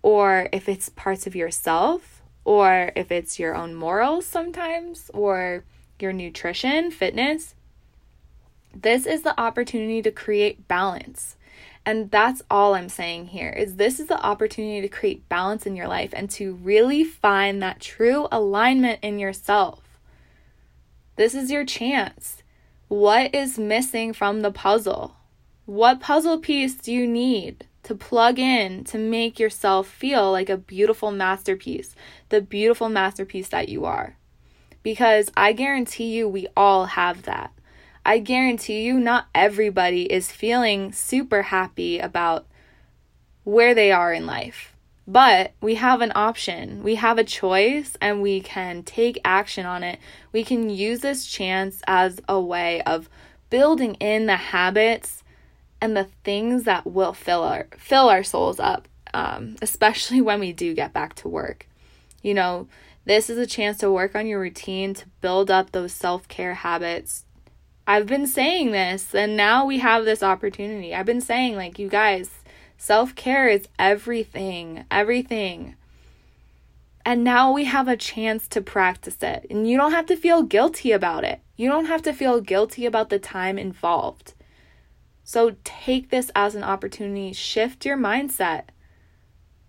or 0.00 0.48
if 0.52 0.68
it's 0.68 0.88
parts 0.88 1.26
of 1.26 1.34
yourself 1.34 2.22
or 2.44 2.92
if 2.94 3.10
it's 3.10 3.38
your 3.38 3.54
own 3.54 3.74
morals 3.74 4.26
sometimes 4.26 5.10
or 5.12 5.64
your 5.98 6.12
nutrition, 6.12 6.90
fitness 6.90 7.54
this 8.74 9.06
is 9.06 9.22
the 9.22 9.38
opportunity 9.40 10.02
to 10.02 10.10
create 10.10 10.68
balance. 10.68 11.36
And 11.84 12.10
that's 12.10 12.42
all 12.48 12.74
I'm 12.74 12.88
saying 12.88 13.28
here 13.28 13.50
is 13.50 13.76
this 13.76 13.98
is 13.98 14.06
the 14.06 14.20
opportunity 14.24 14.80
to 14.80 14.88
create 14.88 15.28
balance 15.28 15.66
in 15.66 15.74
your 15.74 15.88
life 15.88 16.10
and 16.12 16.30
to 16.30 16.54
really 16.54 17.02
find 17.02 17.60
that 17.60 17.80
true 17.80 18.28
alignment 18.30 19.00
in 19.02 19.18
yourself. 19.18 19.80
This 21.16 21.34
is 21.34 21.50
your 21.50 21.64
chance. 21.64 22.42
What 22.88 23.34
is 23.34 23.58
missing 23.58 24.12
from 24.12 24.42
the 24.42 24.52
puzzle? 24.52 25.16
What 25.66 26.00
puzzle 26.00 26.38
piece 26.38 26.74
do 26.74 26.92
you 26.92 27.06
need 27.06 27.66
to 27.82 27.94
plug 27.94 28.38
in 28.38 28.84
to 28.84 28.98
make 28.98 29.40
yourself 29.40 29.88
feel 29.88 30.30
like 30.30 30.48
a 30.48 30.56
beautiful 30.56 31.10
masterpiece, 31.10 31.96
the 32.28 32.40
beautiful 32.40 32.88
masterpiece 32.88 33.48
that 33.48 33.68
you 33.68 33.84
are? 33.84 34.16
Because 34.82 35.30
I 35.36 35.52
guarantee 35.52 36.12
you, 36.12 36.28
we 36.28 36.46
all 36.56 36.86
have 36.86 37.22
that. 37.22 37.52
I 38.04 38.18
guarantee 38.18 38.82
you, 38.82 38.98
not 38.98 39.26
everybody 39.34 40.12
is 40.12 40.32
feeling 40.32 40.92
super 40.92 41.42
happy 41.42 41.98
about 41.98 42.46
where 43.44 43.74
they 43.74 43.92
are 43.92 44.12
in 44.12 44.26
life. 44.26 44.74
But 45.06 45.52
we 45.60 45.74
have 45.76 46.00
an 46.00 46.12
option, 46.14 46.82
we 46.82 46.94
have 46.94 47.18
a 47.18 47.24
choice, 47.24 47.96
and 48.00 48.22
we 48.22 48.40
can 48.40 48.84
take 48.84 49.20
action 49.24 49.66
on 49.66 49.82
it. 49.82 49.98
We 50.32 50.44
can 50.44 50.70
use 50.70 51.00
this 51.00 51.26
chance 51.26 51.82
as 51.86 52.20
a 52.28 52.40
way 52.40 52.82
of 52.82 53.08
building 53.50 53.94
in 53.94 54.26
the 54.26 54.36
habits 54.36 55.24
and 55.80 55.96
the 55.96 56.08
things 56.22 56.62
that 56.64 56.86
will 56.86 57.12
fill 57.12 57.42
our 57.42 57.66
fill 57.76 58.08
our 58.08 58.22
souls 58.22 58.60
up, 58.60 58.86
um, 59.12 59.56
especially 59.62 60.20
when 60.20 60.38
we 60.38 60.52
do 60.52 60.72
get 60.72 60.92
back 60.92 61.14
to 61.16 61.28
work. 61.28 61.66
You 62.22 62.34
know, 62.34 62.68
this 63.04 63.28
is 63.28 63.38
a 63.38 63.46
chance 63.46 63.78
to 63.78 63.90
work 63.90 64.14
on 64.14 64.28
your 64.28 64.40
routine 64.40 64.94
to 64.94 65.06
build 65.20 65.50
up 65.50 65.72
those 65.72 65.92
self 65.92 66.28
care 66.28 66.54
habits, 66.54 67.24
I've 67.86 68.06
been 68.06 68.26
saying 68.26 68.72
this, 68.72 69.14
and 69.14 69.36
now 69.36 69.66
we 69.66 69.78
have 69.78 70.04
this 70.04 70.22
opportunity. 70.22 70.94
I've 70.94 71.06
been 71.06 71.20
saying, 71.20 71.56
like, 71.56 71.78
you 71.78 71.88
guys, 71.88 72.30
self 72.78 73.14
care 73.14 73.48
is 73.48 73.66
everything, 73.78 74.84
everything. 74.90 75.74
And 77.04 77.24
now 77.24 77.50
we 77.50 77.64
have 77.64 77.88
a 77.88 77.96
chance 77.96 78.46
to 78.48 78.60
practice 78.60 79.16
it. 79.22 79.46
And 79.50 79.68
you 79.68 79.76
don't 79.76 79.90
have 79.90 80.06
to 80.06 80.16
feel 80.16 80.42
guilty 80.42 80.92
about 80.92 81.24
it. 81.24 81.40
You 81.56 81.68
don't 81.68 81.86
have 81.86 82.02
to 82.02 82.12
feel 82.12 82.40
guilty 82.40 82.86
about 82.86 83.08
the 83.08 83.18
time 83.18 83.58
involved. 83.58 84.34
So 85.24 85.56
take 85.64 86.10
this 86.10 86.30
as 86.36 86.54
an 86.54 86.62
opportunity. 86.62 87.32
Shift 87.32 87.84
your 87.84 87.96
mindset. 87.96 88.64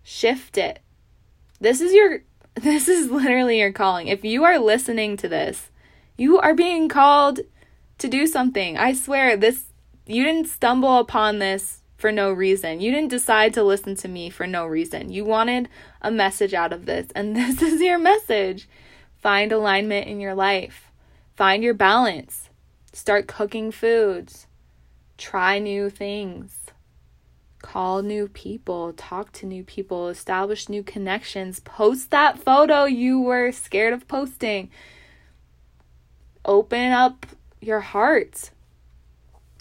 Shift 0.04 0.58
it. 0.58 0.80
This 1.60 1.82
is 1.82 1.93
your 1.93 2.23
this 2.56 2.88
is 2.88 3.10
literally 3.10 3.60
your 3.60 3.71
calling. 3.71 4.08
If 4.08 4.23
you 4.23 4.43
are 4.43 4.60
listening 4.60 5.17
to 5.17 5.28
this, 5.28 5.71
you 6.17 6.39
are 6.39 6.54
being 6.54 6.88
called 6.88 7.39
to 8.03 8.09
do 8.09 8.27
something. 8.27 8.77
I 8.77 8.93
swear, 8.93 9.37
this 9.37 9.63
you 10.05 10.25
didn't 10.25 10.49
stumble 10.49 10.97
upon 10.97 11.39
this 11.39 11.83
for 11.95 12.11
no 12.11 12.33
reason. 12.33 12.81
You 12.81 12.91
didn't 12.91 13.11
decide 13.11 13.53
to 13.53 13.63
listen 13.63 13.95
to 13.95 14.09
me 14.09 14.29
for 14.29 14.45
no 14.45 14.65
reason. 14.65 15.09
You 15.09 15.23
wanted 15.23 15.69
a 16.01 16.11
message 16.11 16.53
out 16.53 16.73
of 16.73 16.85
this, 16.85 17.07
and 17.15 17.33
this 17.35 17.61
is 17.61 17.81
your 17.81 17.97
message. 17.97 18.67
Find 19.21 19.53
alignment 19.53 20.07
in 20.07 20.19
your 20.19 20.35
life. 20.35 20.91
Find 21.37 21.63
your 21.63 21.73
balance. 21.73 22.49
Start 22.91 23.27
cooking 23.27 23.71
foods. 23.71 24.47
Try 25.17 25.59
new 25.59 25.89
things. 25.89 26.57
Call 27.61 28.01
new 28.01 28.27
people, 28.27 28.91
talk 28.91 29.31
to 29.31 29.45
new 29.45 29.63
people, 29.63 30.09
establish 30.09 30.67
new 30.67 30.83
connections, 30.83 31.61
post 31.61 32.11
that 32.11 32.37
photo 32.37 32.83
you 32.83 33.21
were 33.21 33.53
scared 33.53 33.93
of 33.93 34.09
posting. 34.09 34.69
Open 36.43 36.91
up 36.91 37.25
your 37.63 37.80
heart. 37.80 38.52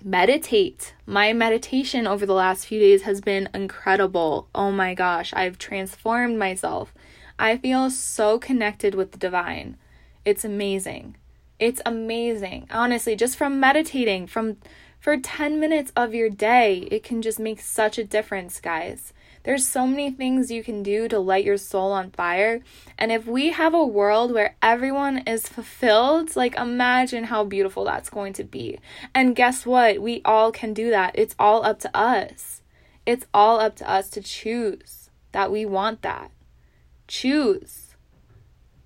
Meditate. 0.04 0.94
My 1.06 1.32
meditation 1.32 2.06
over 2.06 2.26
the 2.26 2.34
last 2.34 2.66
few 2.66 2.80
days 2.80 3.02
has 3.02 3.20
been 3.20 3.48
incredible. 3.54 4.48
Oh 4.54 4.72
my 4.72 4.94
gosh, 4.94 5.32
I've 5.34 5.58
transformed 5.58 6.38
myself. 6.38 6.92
I 7.38 7.56
feel 7.56 7.90
so 7.90 8.38
connected 8.38 8.94
with 8.94 9.12
the 9.12 9.18
divine. 9.18 9.76
It's 10.24 10.44
amazing. 10.44 11.16
It's 11.58 11.80
amazing. 11.86 12.66
Honestly, 12.70 13.14
just 13.14 13.36
from 13.36 13.60
meditating 13.60 14.26
from 14.26 14.56
for 14.98 15.16
10 15.16 15.58
minutes 15.58 15.92
of 15.96 16.14
your 16.14 16.30
day, 16.30 16.88
it 16.90 17.02
can 17.02 17.22
just 17.22 17.40
make 17.40 17.60
such 17.60 17.98
a 17.98 18.04
difference, 18.04 18.60
guys. 18.60 19.12
There's 19.44 19.66
so 19.66 19.86
many 19.86 20.10
things 20.10 20.50
you 20.50 20.62
can 20.62 20.82
do 20.82 21.08
to 21.08 21.18
light 21.18 21.44
your 21.44 21.56
soul 21.56 21.92
on 21.92 22.10
fire. 22.10 22.60
And 22.96 23.10
if 23.10 23.26
we 23.26 23.50
have 23.50 23.74
a 23.74 23.84
world 23.84 24.32
where 24.32 24.56
everyone 24.62 25.18
is 25.18 25.48
fulfilled, 25.48 26.36
like 26.36 26.54
imagine 26.56 27.24
how 27.24 27.44
beautiful 27.44 27.84
that's 27.84 28.10
going 28.10 28.34
to 28.34 28.44
be. 28.44 28.78
And 29.14 29.34
guess 29.34 29.66
what? 29.66 30.00
We 30.00 30.22
all 30.24 30.52
can 30.52 30.72
do 30.72 30.90
that. 30.90 31.12
It's 31.16 31.34
all 31.38 31.64
up 31.64 31.80
to 31.80 31.96
us. 31.96 32.62
It's 33.04 33.26
all 33.34 33.58
up 33.58 33.76
to 33.76 33.90
us 33.90 34.08
to 34.10 34.20
choose 34.22 35.10
that 35.32 35.50
we 35.50 35.66
want 35.66 36.02
that. 36.02 36.30
Choose. 37.08 37.96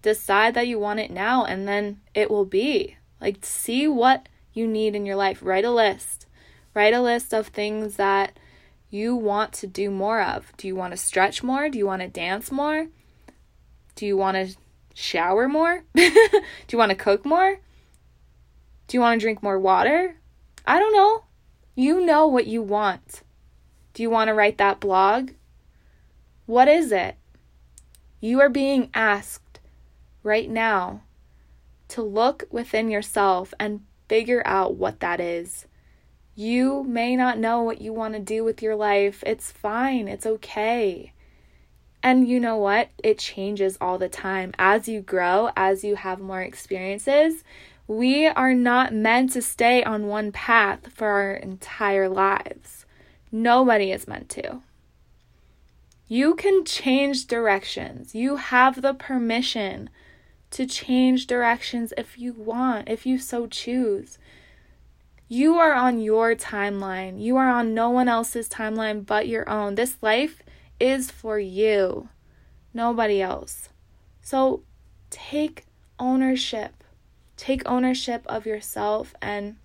Decide 0.01 0.55
that 0.55 0.69
you 0.69 0.79
want 0.79 1.01
it 1.01 1.11
now, 1.11 1.45
and 1.45 1.69
then 1.69 2.01
it 2.15 2.31
will 2.31 2.45
be. 2.45 2.97
Like, 3.21 3.45
see 3.45 3.89
what 3.89 4.29
you 4.53 4.67
need 4.67 4.95
in 4.95 5.05
your 5.05 5.17
life. 5.17 5.41
Write 5.43 5.65
a 5.65 5.71
list. 5.71 6.27
Write 6.75 6.95
a 6.95 7.03
list 7.03 7.35
of 7.35 7.49
things 7.49 7.97
that 7.97 8.39
you 8.91 9.17
want 9.17 9.53
to 9.55 9.67
do 9.67 9.91
more 9.91 10.23
of. 10.23 10.53
Do 10.57 10.67
you 10.69 10.77
want 10.77 10.93
to 10.93 10.97
stretch 10.97 11.43
more? 11.43 11.69
Do 11.69 11.79
you 11.79 11.87
want 11.87 12.03
to 12.03 12.09
dance 12.09 12.51
more? 12.53 12.87
Do 13.95 14.07
you 14.07 14.17
want 14.17 14.37
to 14.37 14.57
shower 14.95 15.49
more? 15.49 15.85
do 15.95 16.11
you 16.71 16.79
want 16.79 16.91
to 16.91 16.97
cook 16.97 17.25
more? 17.25 17.61
Do 18.89 18.97
you 18.97 19.01
want 19.01 19.19
to 19.21 19.25
drink 19.25 19.43
more 19.43 19.59
water? 19.59 20.17
I 20.67 20.79
don't 20.79 20.93
know. 20.93 21.25
You 21.75 22.05
know 22.05 22.27
what 22.27 22.47
you 22.47 22.63
want. 22.63 23.23
Do 23.95 24.03
you 24.03 24.11
want 24.11 24.29
to 24.29 24.35
write 24.35 24.59
that 24.59 24.81
blog? 24.81 25.31
What 26.47 26.69
is 26.69 26.93
it? 26.93 27.17
You 28.21 28.41
are 28.41 28.49
being 28.49 28.91
asked 28.95 29.61
right 30.23 30.49
now 30.49 31.03
to 31.89 32.03
look 32.03 32.45
within 32.51 32.91
yourself 32.91 33.53
and 33.59 33.83
figure 34.09 34.43
out 34.45 34.77
what 34.77 35.01
that 35.01 35.21
is. 35.21 35.67
You 36.39 36.85
may 36.85 37.17
not 37.17 37.39
know 37.39 37.63
what 37.63 37.81
you 37.81 37.95
want 37.95 38.13
to 38.13 38.21
do 38.21 38.45
with 38.45 38.61
your 38.61 38.77
life. 38.77 39.25
It's 39.27 39.51
fine, 39.51 40.07
it's 40.07 40.27
okay. 40.27 41.13
And 42.03 42.29
you 42.29 42.39
know 42.39 42.59
what? 42.59 42.91
It 43.03 43.19
changes 43.19 43.79
all 43.81 43.97
the 43.97 44.11
time. 44.11 44.53
As 44.59 44.87
you 44.87 45.01
grow, 45.01 45.51
as 45.57 45.83
you 45.83 45.97
have 45.97 46.21
more 46.21 46.43
experiences, 46.43 47.43
we 47.89 48.27
are 48.27 48.53
not 48.53 48.93
meant 48.93 49.33
to 49.33 49.41
stay 49.41 49.83
on 49.83 50.09
one 50.09 50.31
path 50.31 50.93
for 50.93 51.09
our 51.09 51.33
entire 51.33 52.09
lives. 52.09 52.85
Nobody 53.33 53.91
is 53.91 54.07
meant 54.07 54.29
to. 54.31 54.61
You 56.07 56.35
can 56.35 56.67
change 56.67 57.27
directions. 57.27 58.15
You 58.15 58.37
have 58.37 58.83
the 58.83 58.93
permission 58.93 59.89
to 60.51 60.67
change 60.67 61.27
directions 61.27 61.95
if 61.97 62.19
you 62.19 62.35
want, 62.35 62.89
if 62.89 63.07
you 63.07 63.19
so 63.19 63.47
choose. 63.47 64.19
You 65.29 65.57
are 65.57 65.73
on 65.73 66.01
your 66.01 66.37
timeline. 66.37 67.21
You 67.21 67.37
are 67.37 67.49
on 67.49 67.75
no 67.75 67.91
one 67.91 68.09
else's 68.09 68.49
timeline 68.49 69.05
but 69.05 69.27
your 69.27 69.49
own. 69.49 69.75
This 69.75 69.97
life 70.01 70.43
is 70.79 71.11
for 71.11 71.39
you, 71.39 72.09
nobody 72.73 73.21
else. 73.21 73.71
So 74.23 74.63
take 75.11 75.65
ownership. 75.99 76.85
Take 77.37 77.63
ownership 77.67 78.23
of 78.27 78.47
yourself 78.47 79.15
and 79.21 79.57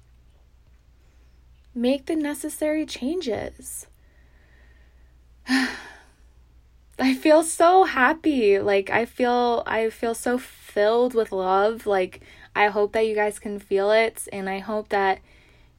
make 1.75 2.07
the 2.07 2.15
necessary 2.15 2.85
changes. 2.85 3.85
I 5.47 7.15
feel 7.15 7.43
so 7.43 7.83
happy. 7.83 8.59
Like 8.59 8.89
I 8.89 9.05
feel 9.05 9.63
I 9.67 9.89
feel 9.89 10.15
so 10.15 10.37
filled 10.37 11.13
with 11.13 11.31
love. 11.31 11.85
Like 11.85 12.21
I 12.55 12.67
hope 12.67 12.93
that 12.93 13.05
you 13.05 13.15
guys 13.15 13.37
can 13.37 13.59
feel 13.59 13.91
it 13.91 14.27
and 14.33 14.49
I 14.49 14.59
hope 14.59 14.89
that 14.89 15.19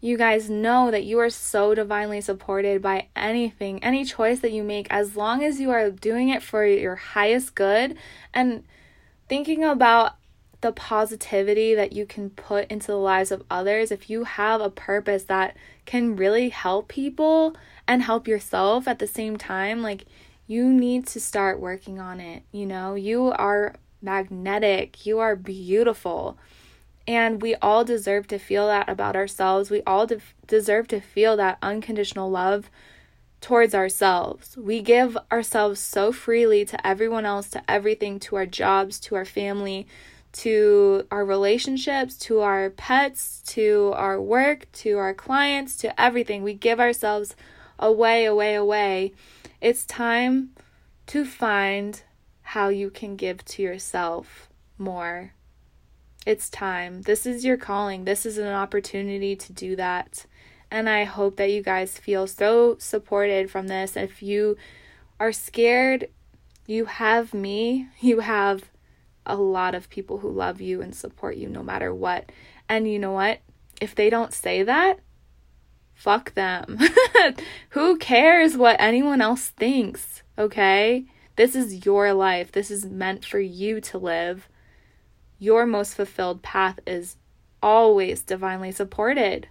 you 0.03 0.19
guys 0.19 0.51
know 0.51 0.91
that 0.91 1.05
you 1.05 1.21
are 1.21 1.31
so 1.31 1.77
divinely 1.77 2.21
supported 2.21 2.83
by 2.83 3.07
anything, 3.15 3.83
any 3.85 4.05
choice 4.05 4.41
that 4.41 4.51
you 4.51 4.65
make 4.65 4.88
as 4.91 5.17
long 5.17 5.45
as 5.45 5.61
you 5.61 5.71
are 5.71 5.91
doing 5.91 6.29
it 6.29 6.43
for 6.43 6.67
your 6.67 6.97
highest 6.97 7.55
good 7.55 7.97
and 8.35 8.65
thinking 9.29 9.62
about 9.62 10.17
the 10.61 10.73
positivity 10.73 11.77
that 11.77 11.93
you 11.93 12.05
can 12.05 12.31
put 12.31 12.69
into 12.69 12.88
the 12.88 12.97
lives 12.97 13.31
of 13.31 13.45
others 13.49 13.93
if 13.93 14.11
you 14.11 14.25
have 14.25 14.61
a 14.61 14.71
purpose 14.71 15.23
that 15.25 15.57
can 15.87 16.17
really 16.17 16.49
help 16.49 16.88
people 16.88 17.57
and 17.87 18.03
help 18.03 18.27
yourself 18.27 18.88
at 18.88 18.99
the 18.99 19.07
same 19.07 19.37
time 19.37 19.83
like 19.83 20.05
you 20.49 20.69
need 20.69 21.07
to 21.07 21.21
start 21.21 21.61
working 21.61 22.01
on 22.01 22.19
it. 22.19 22.43
You 22.51 22.67
know, 22.67 22.97
you 22.97 23.31
are 23.31 23.77
magnetic, 24.01 25.07
you 25.07 25.21
are 25.21 25.37
beautiful. 25.37 26.37
And 27.07 27.43
we 27.43 27.55
all 27.57 27.85
deserve 27.85 28.29
to 28.29 28.38
feel 28.38 28.67
that 28.69 28.88
about 28.88 29.17
ourselves. 29.17 29.71
We 29.71 29.83
all 29.87 30.07
de- 30.07 30.21
deserve 30.47 30.88
to 30.88 31.01
feel 31.01 31.37
that 31.37 31.59
unconditional 31.62 32.31
love 32.31 32.71
towards 33.41 33.75
ourselves. 33.75 34.57
We 34.57 34.81
give 34.81 35.19
ourselves 35.31 35.81
so 35.81 36.12
freely 36.12 36.65
to 36.65 36.87
everyone 36.87 37.27
else, 37.27 37.51
to 37.51 37.71
everything, 37.71 38.21
to 38.21 38.37
our 38.37 38.47
jobs, 38.47 39.01
to 39.01 39.17
our 39.17 39.25
family, 39.25 39.87
to 40.33 41.07
our 41.11 41.25
relationships, 41.25 42.17
to 42.17 42.41
our 42.41 42.71
pets, 42.71 43.43
to 43.47 43.93
our 43.97 44.21
work, 44.21 44.71
to 44.73 44.97
our 44.97 45.12
clients, 45.12 45.77
to 45.79 46.01
everything. 46.01 46.43
We 46.43 46.55
give 46.55 46.81
ourselves 46.81 47.35
away, 47.79 48.25
away, 48.25 48.55
away. 48.55 49.12
It's 49.61 49.85
time 49.85 50.51
to 51.09 51.25
find 51.25 52.03
how 52.43 52.69
you 52.69 52.91
can 52.91 53.17
give 53.17 53.45
to 53.45 53.62
yourself 53.62 54.49
more. 54.79 55.35
It's 56.25 56.49
time. 56.49 57.03
This 57.03 57.27
is 57.27 57.45
your 57.45 57.57
calling. 57.57 58.05
This 58.05 58.25
is 58.25 58.39
an 58.39 58.53
opportunity 58.53 59.35
to 59.35 59.53
do 59.53 59.75
that. 59.77 60.27
And 60.71 60.89
I 60.89 61.05
hope 61.05 61.37
that 61.37 61.51
you 61.51 61.63
guys 61.63 61.99
feel 61.99 62.27
so 62.27 62.77
supported 62.79 63.51
from 63.51 63.67
this. 63.67 63.97
If 63.97 64.23
you 64.23 64.57
are 65.19 65.33
scared, 65.33 66.09
you 66.67 66.85
have 66.85 67.35
me. 67.35 67.89
You 68.01 68.21
have 68.21 68.71
a 69.27 69.37
lot 69.37 69.75
of 69.75 69.91
people 69.91 70.19
who 70.19 70.31
love 70.31 70.61
you 70.61 70.81
and 70.81 70.95
support 70.95 71.37
you 71.37 71.49
no 71.49 71.63
matter 71.63 71.95
what. 71.95 72.31
And 72.69 72.91
you 72.91 72.99
know 72.99 73.13
what? 73.13 73.41
If 73.81 73.95
they 73.95 74.09
don't 74.11 74.33
say 74.33 74.63
that, 74.63 75.01
fuck 75.95 76.35
them. 76.35 76.79
Who 77.71 77.97
cares 77.99 78.57
what 78.57 78.77
anyone 78.81 79.21
else 79.21 79.49
thinks, 79.51 80.23
okay? 80.39 81.05
This 81.37 81.55
is 81.55 81.85
your 81.85 82.13
life. 82.13 82.53
This 82.53 82.71
is 82.71 82.85
meant 82.85 83.25
for 83.25 83.41
you 83.41 83.81
to 83.83 83.99
live. 83.99 84.49
Your 85.43 85.67
most 85.67 85.97
fulfilled 85.97 86.43
path 86.43 86.79
is 86.87 87.17
always 87.61 88.23
divinely 88.23 88.71
supported. 88.71 89.49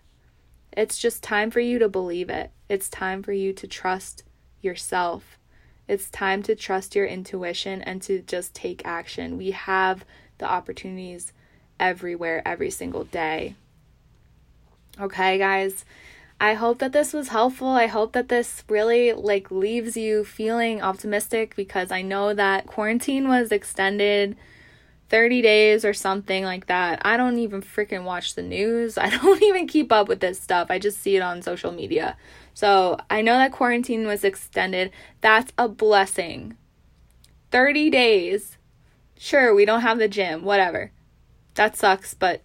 It's 0.72 0.98
just 0.98 1.22
time 1.22 1.52
for 1.52 1.60
you 1.60 1.80
to 1.80 1.90
believe 1.90 2.30
it. 2.30 2.52
It's 2.70 2.88
time 2.88 3.22
for 3.22 3.34
you 3.34 3.52
to 3.52 3.68
trust 3.68 4.24
yourself. 4.62 5.38
It's 5.90 6.10
time 6.10 6.44
to 6.44 6.56
trust 6.56 6.96
your 6.96 7.06
intuition 7.06 7.82
and 7.82 8.02
to 8.04 8.22
just 8.22 8.56
take 8.56 8.86
action. 8.86 9.38
We 9.38 9.52
have 9.52 10.06
the 10.38 10.50
opportunities 10.50 11.34
everywhere, 11.78 12.42
every 12.46 12.70
single 12.70 13.04
day. 13.04 13.56
Okay, 14.98 15.38
guys. 15.38 15.84
I 16.40 16.54
hope 16.54 16.80
that 16.80 16.94
this 16.94 17.12
was 17.12 17.28
helpful. 17.28 17.68
I 17.68 17.88
hope 17.88 18.14
that 18.14 18.30
this 18.30 18.64
really 18.70 19.12
like 19.12 19.52
leaves 19.52 19.98
you 19.98 20.24
feeling 20.24 20.82
optimistic 20.82 21.54
because 21.58 21.92
I 21.92 22.02
know 22.02 22.34
that 22.34 22.66
quarantine 22.66 23.28
was 23.28 23.52
extended 23.52 24.38
30 25.12 25.41
days 25.41 25.84
or 25.84 25.93
something 25.93 26.45
like 26.45 26.67
that. 26.67 27.02
I 27.04 27.17
don't 27.17 27.38
even 27.38 27.62
freaking 27.62 28.06
watch 28.06 28.34
the 28.34 28.41
news. 28.41 28.97
I 28.97 29.10
don't 29.10 29.43
even 29.43 29.67
keep 29.67 29.91
up 29.91 30.08
with 30.08 30.21
this 30.21 30.39
stuff. 30.39 30.71
I 30.71 30.80
just 30.80 31.00
see 31.00 31.17
it 31.17 31.21
on 31.21 31.41
social 31.41 31.71
media. 31.71 32.17
So, 32.54 32.97
I 33.10 33.21
know 33.21 33.38
that 33.38 33.52
quarantine 33.52 34.08
was 34.08 34.24
extended. 34.24 34.91
That's 35.19 35.54
a 35.58 35.67
blessing. 35.67 36.56
30 37.52 37.89
days. 37.89 38.58
Sure, 39.17 39.54
we 39.54 39.65
don't 39.65 39.82
have 39.82 40.00
the 40.00 40.08
gym, 40.08 40.43
whatever. 40.43 40.91
That 41.56 41.76
sucks, 41.76 42.13
but 42.13 42.41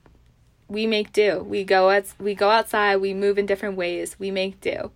we 0.68 0.86
make 0.86 1.12
do. 1.12 1.44
We 1.44 1.64
go 1.64 1.90
out, 1.90 2.06
we 2.18 2.34
go 2.34 2.50
outside, 2.50 2.96
we 2.96 3.14
move 3.14 3.38
in 3.38 3.46
different 3.46 3.76
ways, 3.76 4.18
we 4.18 4.30
make 4.30 4.60
do. 4.60 4.90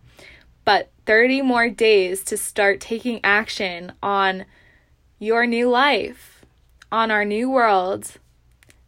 But 0.65 0.91
30 1.07 1.43
more 1.43 1.71
days 1.71 2.23
to 2.25 2.37
start 2.37 2.81
taking 2.81 3.21
action 3.25 3.93
on 4.03 4.45
your 5.19 5.47
new 5.47 5.69
life, 5.69 6.30
on 6.91 7.11
our 7.11 7.25
new 7.25 7.51
world, 7.51 8.13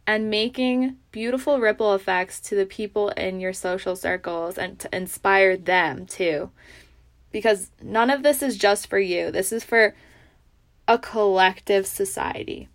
and 0.05 0.29
making 0.29 0.97
beautiful 1.11 1.59
ripple 1.59 1.93
effects 1.93 2.39
to 2.41 2.55
the 2.55 2.65
people 2.65 3.09
in 3.09 3.39
your 3.39 3.53
social 3.53 3.95
circles 3.95 4.57
and 4.57 4.77
to 4.79 4.93
inspire 4.95 5.55
them 5.55 6.05
too. 6.05 6.51
Because 7.31 7.71
none 7.81 8.09
of 8.09 8.21
this 8.21 8.41
is 8.41 8.57
just 8.57 8.87
for 8.87 8.99
you. 8.99 9.31
This 9.31 9.51
is 9.51 9.63
for 9.63 9.95
a 10.87 10.99
collective 10.99 11.87
society 11.87 12.67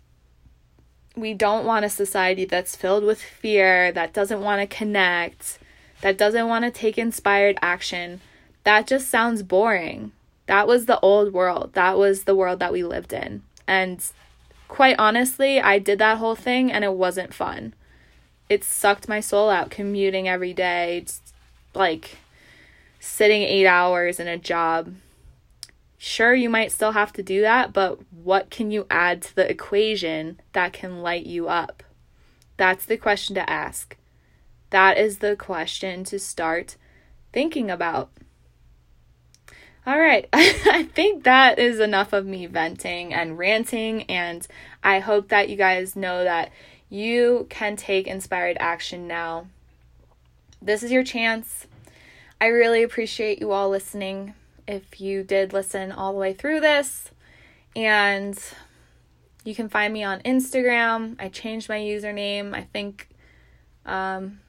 we 1.19 1.33
don't 1.33 1.65
want 1.65 1.85
a 1.85 1.89
society 1.89 2.45
that's 2.45 2.75
filled 2.75 3.03
with 3.03 3.21
fear, 3.21 3.91
that 3.91 4.13
doesn't 4.13 4.41
want 4.41 4.61
to 4.61 4.75
connect, 4.75 5.59
that 6.01 6.17
doesn't 6.17 6.47
want 6.47 6.65
to 6.65 6.71
take 6.71 6.97
inspired 6.97 7.57
action. 7.61 8.21
That 8.63 8.87
just 8.87 9.09
sounds 9.09 9.43
boring. 9.43 10.11
That 10.47 10.67
was 10.67 10.85
the 10.85 10.99
old 10.99 11.33
world. 11.33 11.73
That 11.73 11.97
was 11.97 12.23
the 12.23 12.35
world 12.35 12.59
that 12.59 12.71
we 12.71 12.83
lived 12.83 13.13
in. 13.13 13.43
And 13.67 14.03
quite 14.69 14.95
honestly, 14.97 15.59
I 15.59 15.79
did 15.79 15.99
that 15.99 16.19
whole 16.19 16.35
thing 16.35 16.71
and 16.71 16.85
it 16.85 16.93
wasn't 16.93 17.33
fun. 17.33 17.73
It 18.47 18.63
sucked 18.63 19.09
my 19.09 19.19
soul 19.19 19.49
out 19.49 19.69
commuting 19.69 20.29
every 20.29 20.53
day, 20.53 21.05
like 21.75 22.19
sitting 23.01 23.41
eight 23.41 23.67
hours 23.67 24.17
in 24.17 24.29
a 24.29 24.37
job 24.37 24.93
Sure, 26.01 26.33
you 26.33 26.49
might 26.49 26.71
still 26.71 26.93
have 26.93 27.11
to 27.11 27.21
do 27.21 27.41
that, 27.41 27.73
but 27.73 27.99
what 28.13 28.49
can 28.49 28.71
you 28.71 28.87
add 28.89 29.21
to 29.21 29.35
the 29.35 29.51
equation 29.51 30.39
that 30.53 30.71
can 30.71 31.01
light 31.01 31.25
you 31.25 31.49
up? 31.49 31.83
That's 32.55 32.85
the 32.85 32.95
question 32.95 33.35
to 33.35 33.49
ask. 33.49 33.97
That 34.69 34.97
is 34.97 35.17
the 35.17 35.35
question 35.35 36.05
to 36.05 36.17
start 36.17 36.77
thinking 37.33 37.69
about. 37.69 38.11
All 39.85 39.99
right, 39.99 40.27
I 40.33 40.87
think 40.93 41.23
that 41.23 41.57
is 41.57 41.79
enough 41.79 42.13
of 42.13 42.25
me 42.25 42.45
venting 42.45 43.13
and 43.13 43.37
ranting, 43.37 44.03
and 44.03 44.45
I 44.83 44.99
hope 44.99 45.29
that 45.29 45.49
you 45.49 45.55
guys 45.55 45.95
know 45.95 46.23
that 46.23 46.51
you 46.89 47.47
can 47.49 47.75
take 47.75 48.07
inspired 48.07 48.57
action 48.59 49.07
now. 49.07 49.47
This 50.61 50.83
is 50.83 50.91
your 50.91 51.03
chance. 51.03 51.67
I 52.41 52.47
really 52.47 52.83
appreciate 52.83 53.39
you 53.39 53.51
all 53.51 53.69
listening 53.69 54.33
if 54.67 55.01
you 55.01 55.23
did 55.23 55.51
listen 55.53 55.91
all 55.91 56.13
the 56.13 56.19
way 56.19 56.33
through 56.33 56.59
this. 56.59 57.09
And 57.75 58.37
you 59.43 59.55
can 59.55 59.69
find 59.69 59.93
me 59.93 60.03
on 60.03 60.21
Instagram. 60.21 61.15
I 61.19 61.29
changed 61.29 61.69
my 61.69 61.79
username. 61.79 62.53
I 62.53 62.63
think 62.63 63.09
um, 63.85 64.39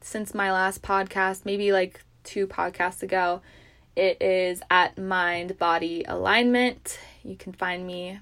since 0.00 0.34
my 0.34 0.50
last 0.52 0.82
podcast, 0.82 1.44
maybe 1.44 1.72
like 1.72 2.02
two 2.24 2.46
podcasts 2.46 3.02
ago. 3.02 3.40
It 3.94 4.22
is 4.22 4.62
at 4.70 4.96
Mind 4.96 5.58
Body 5.58 6.02
Alignment. 6.08 6.98
You 7.22 7.36
can 7.36 7.52
find 7.52 7.86
me. 7.86 8.20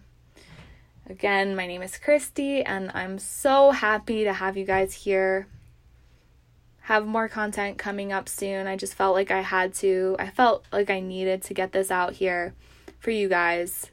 Again, 1.09 1.55
my 1.55 1.67
name 1.67 1.83
is 1.83 1.97
Christy, 1.97 2.63
and 2.63 2.91
I'm 2.93 3.21
so 3.21 3.71
happy 3.71 4.25
to 4.25 4.33
have 4.33 4.57
you 4.57 4.65
guys 4.65 4.93
here. 4.95 5.47
Have 6.83 7.07
more 7.07 7.29
content 7.29 7.79
coming 7.79 8.13
up 8.13 8.29
soon. 8.29 8.67
I 8.67 8.77
just 8.77 8.95
felt 8.95 9.15
like 9.15 9.31
I 9.31 9.43
had 9.43 9.73
to, 9.75 10.17
I 10.19 10.31
felt 10.31 10.65
like 10.73 10.91
I 10.91 10.99
needed 10.99 11.43
to 11.43 11.55
get 11.55 11.71
this 11.71 11.91
out 11.93 12.15
here 12.15 12.53
for 12.99 13.13
you 13.13 13.29
guys. 13.29 13.93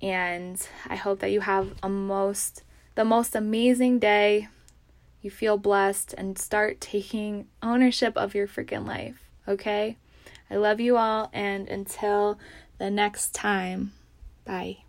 And 0.00 0.66
I 0.86 0.96
hope 0.96 1.20
that 1.20 1.30
you 1.30 1.40
have 1.42 1.74
a 1.82 1.90
most 1.90 2.62
the 2.94 3.04
most 3.04 3.36
amazing 3.36 3.98
day. 3.98 4.48
You 5.20 5.30
feel 5.30 5.58
blessed 5.58 6.14
and 6.16 6.38
start 6.38 6.80
taking 6.80 7.48
ownership 7.62 8.16
of 8.16 8.34
your 8.34 8.48
freaking 8.48 8.86
life, 8.86 9.28
okay? 9.46 9.98
I 10.50 10.56
love 10.56 10.80
you 10.80 10.96
all 10.96 11.30
and 11.32 11.68
until 11.68 12.38
the 12.78 12.90
next 12.90 13.34
time. 13.34 13.92
Bye. 14.44 14.85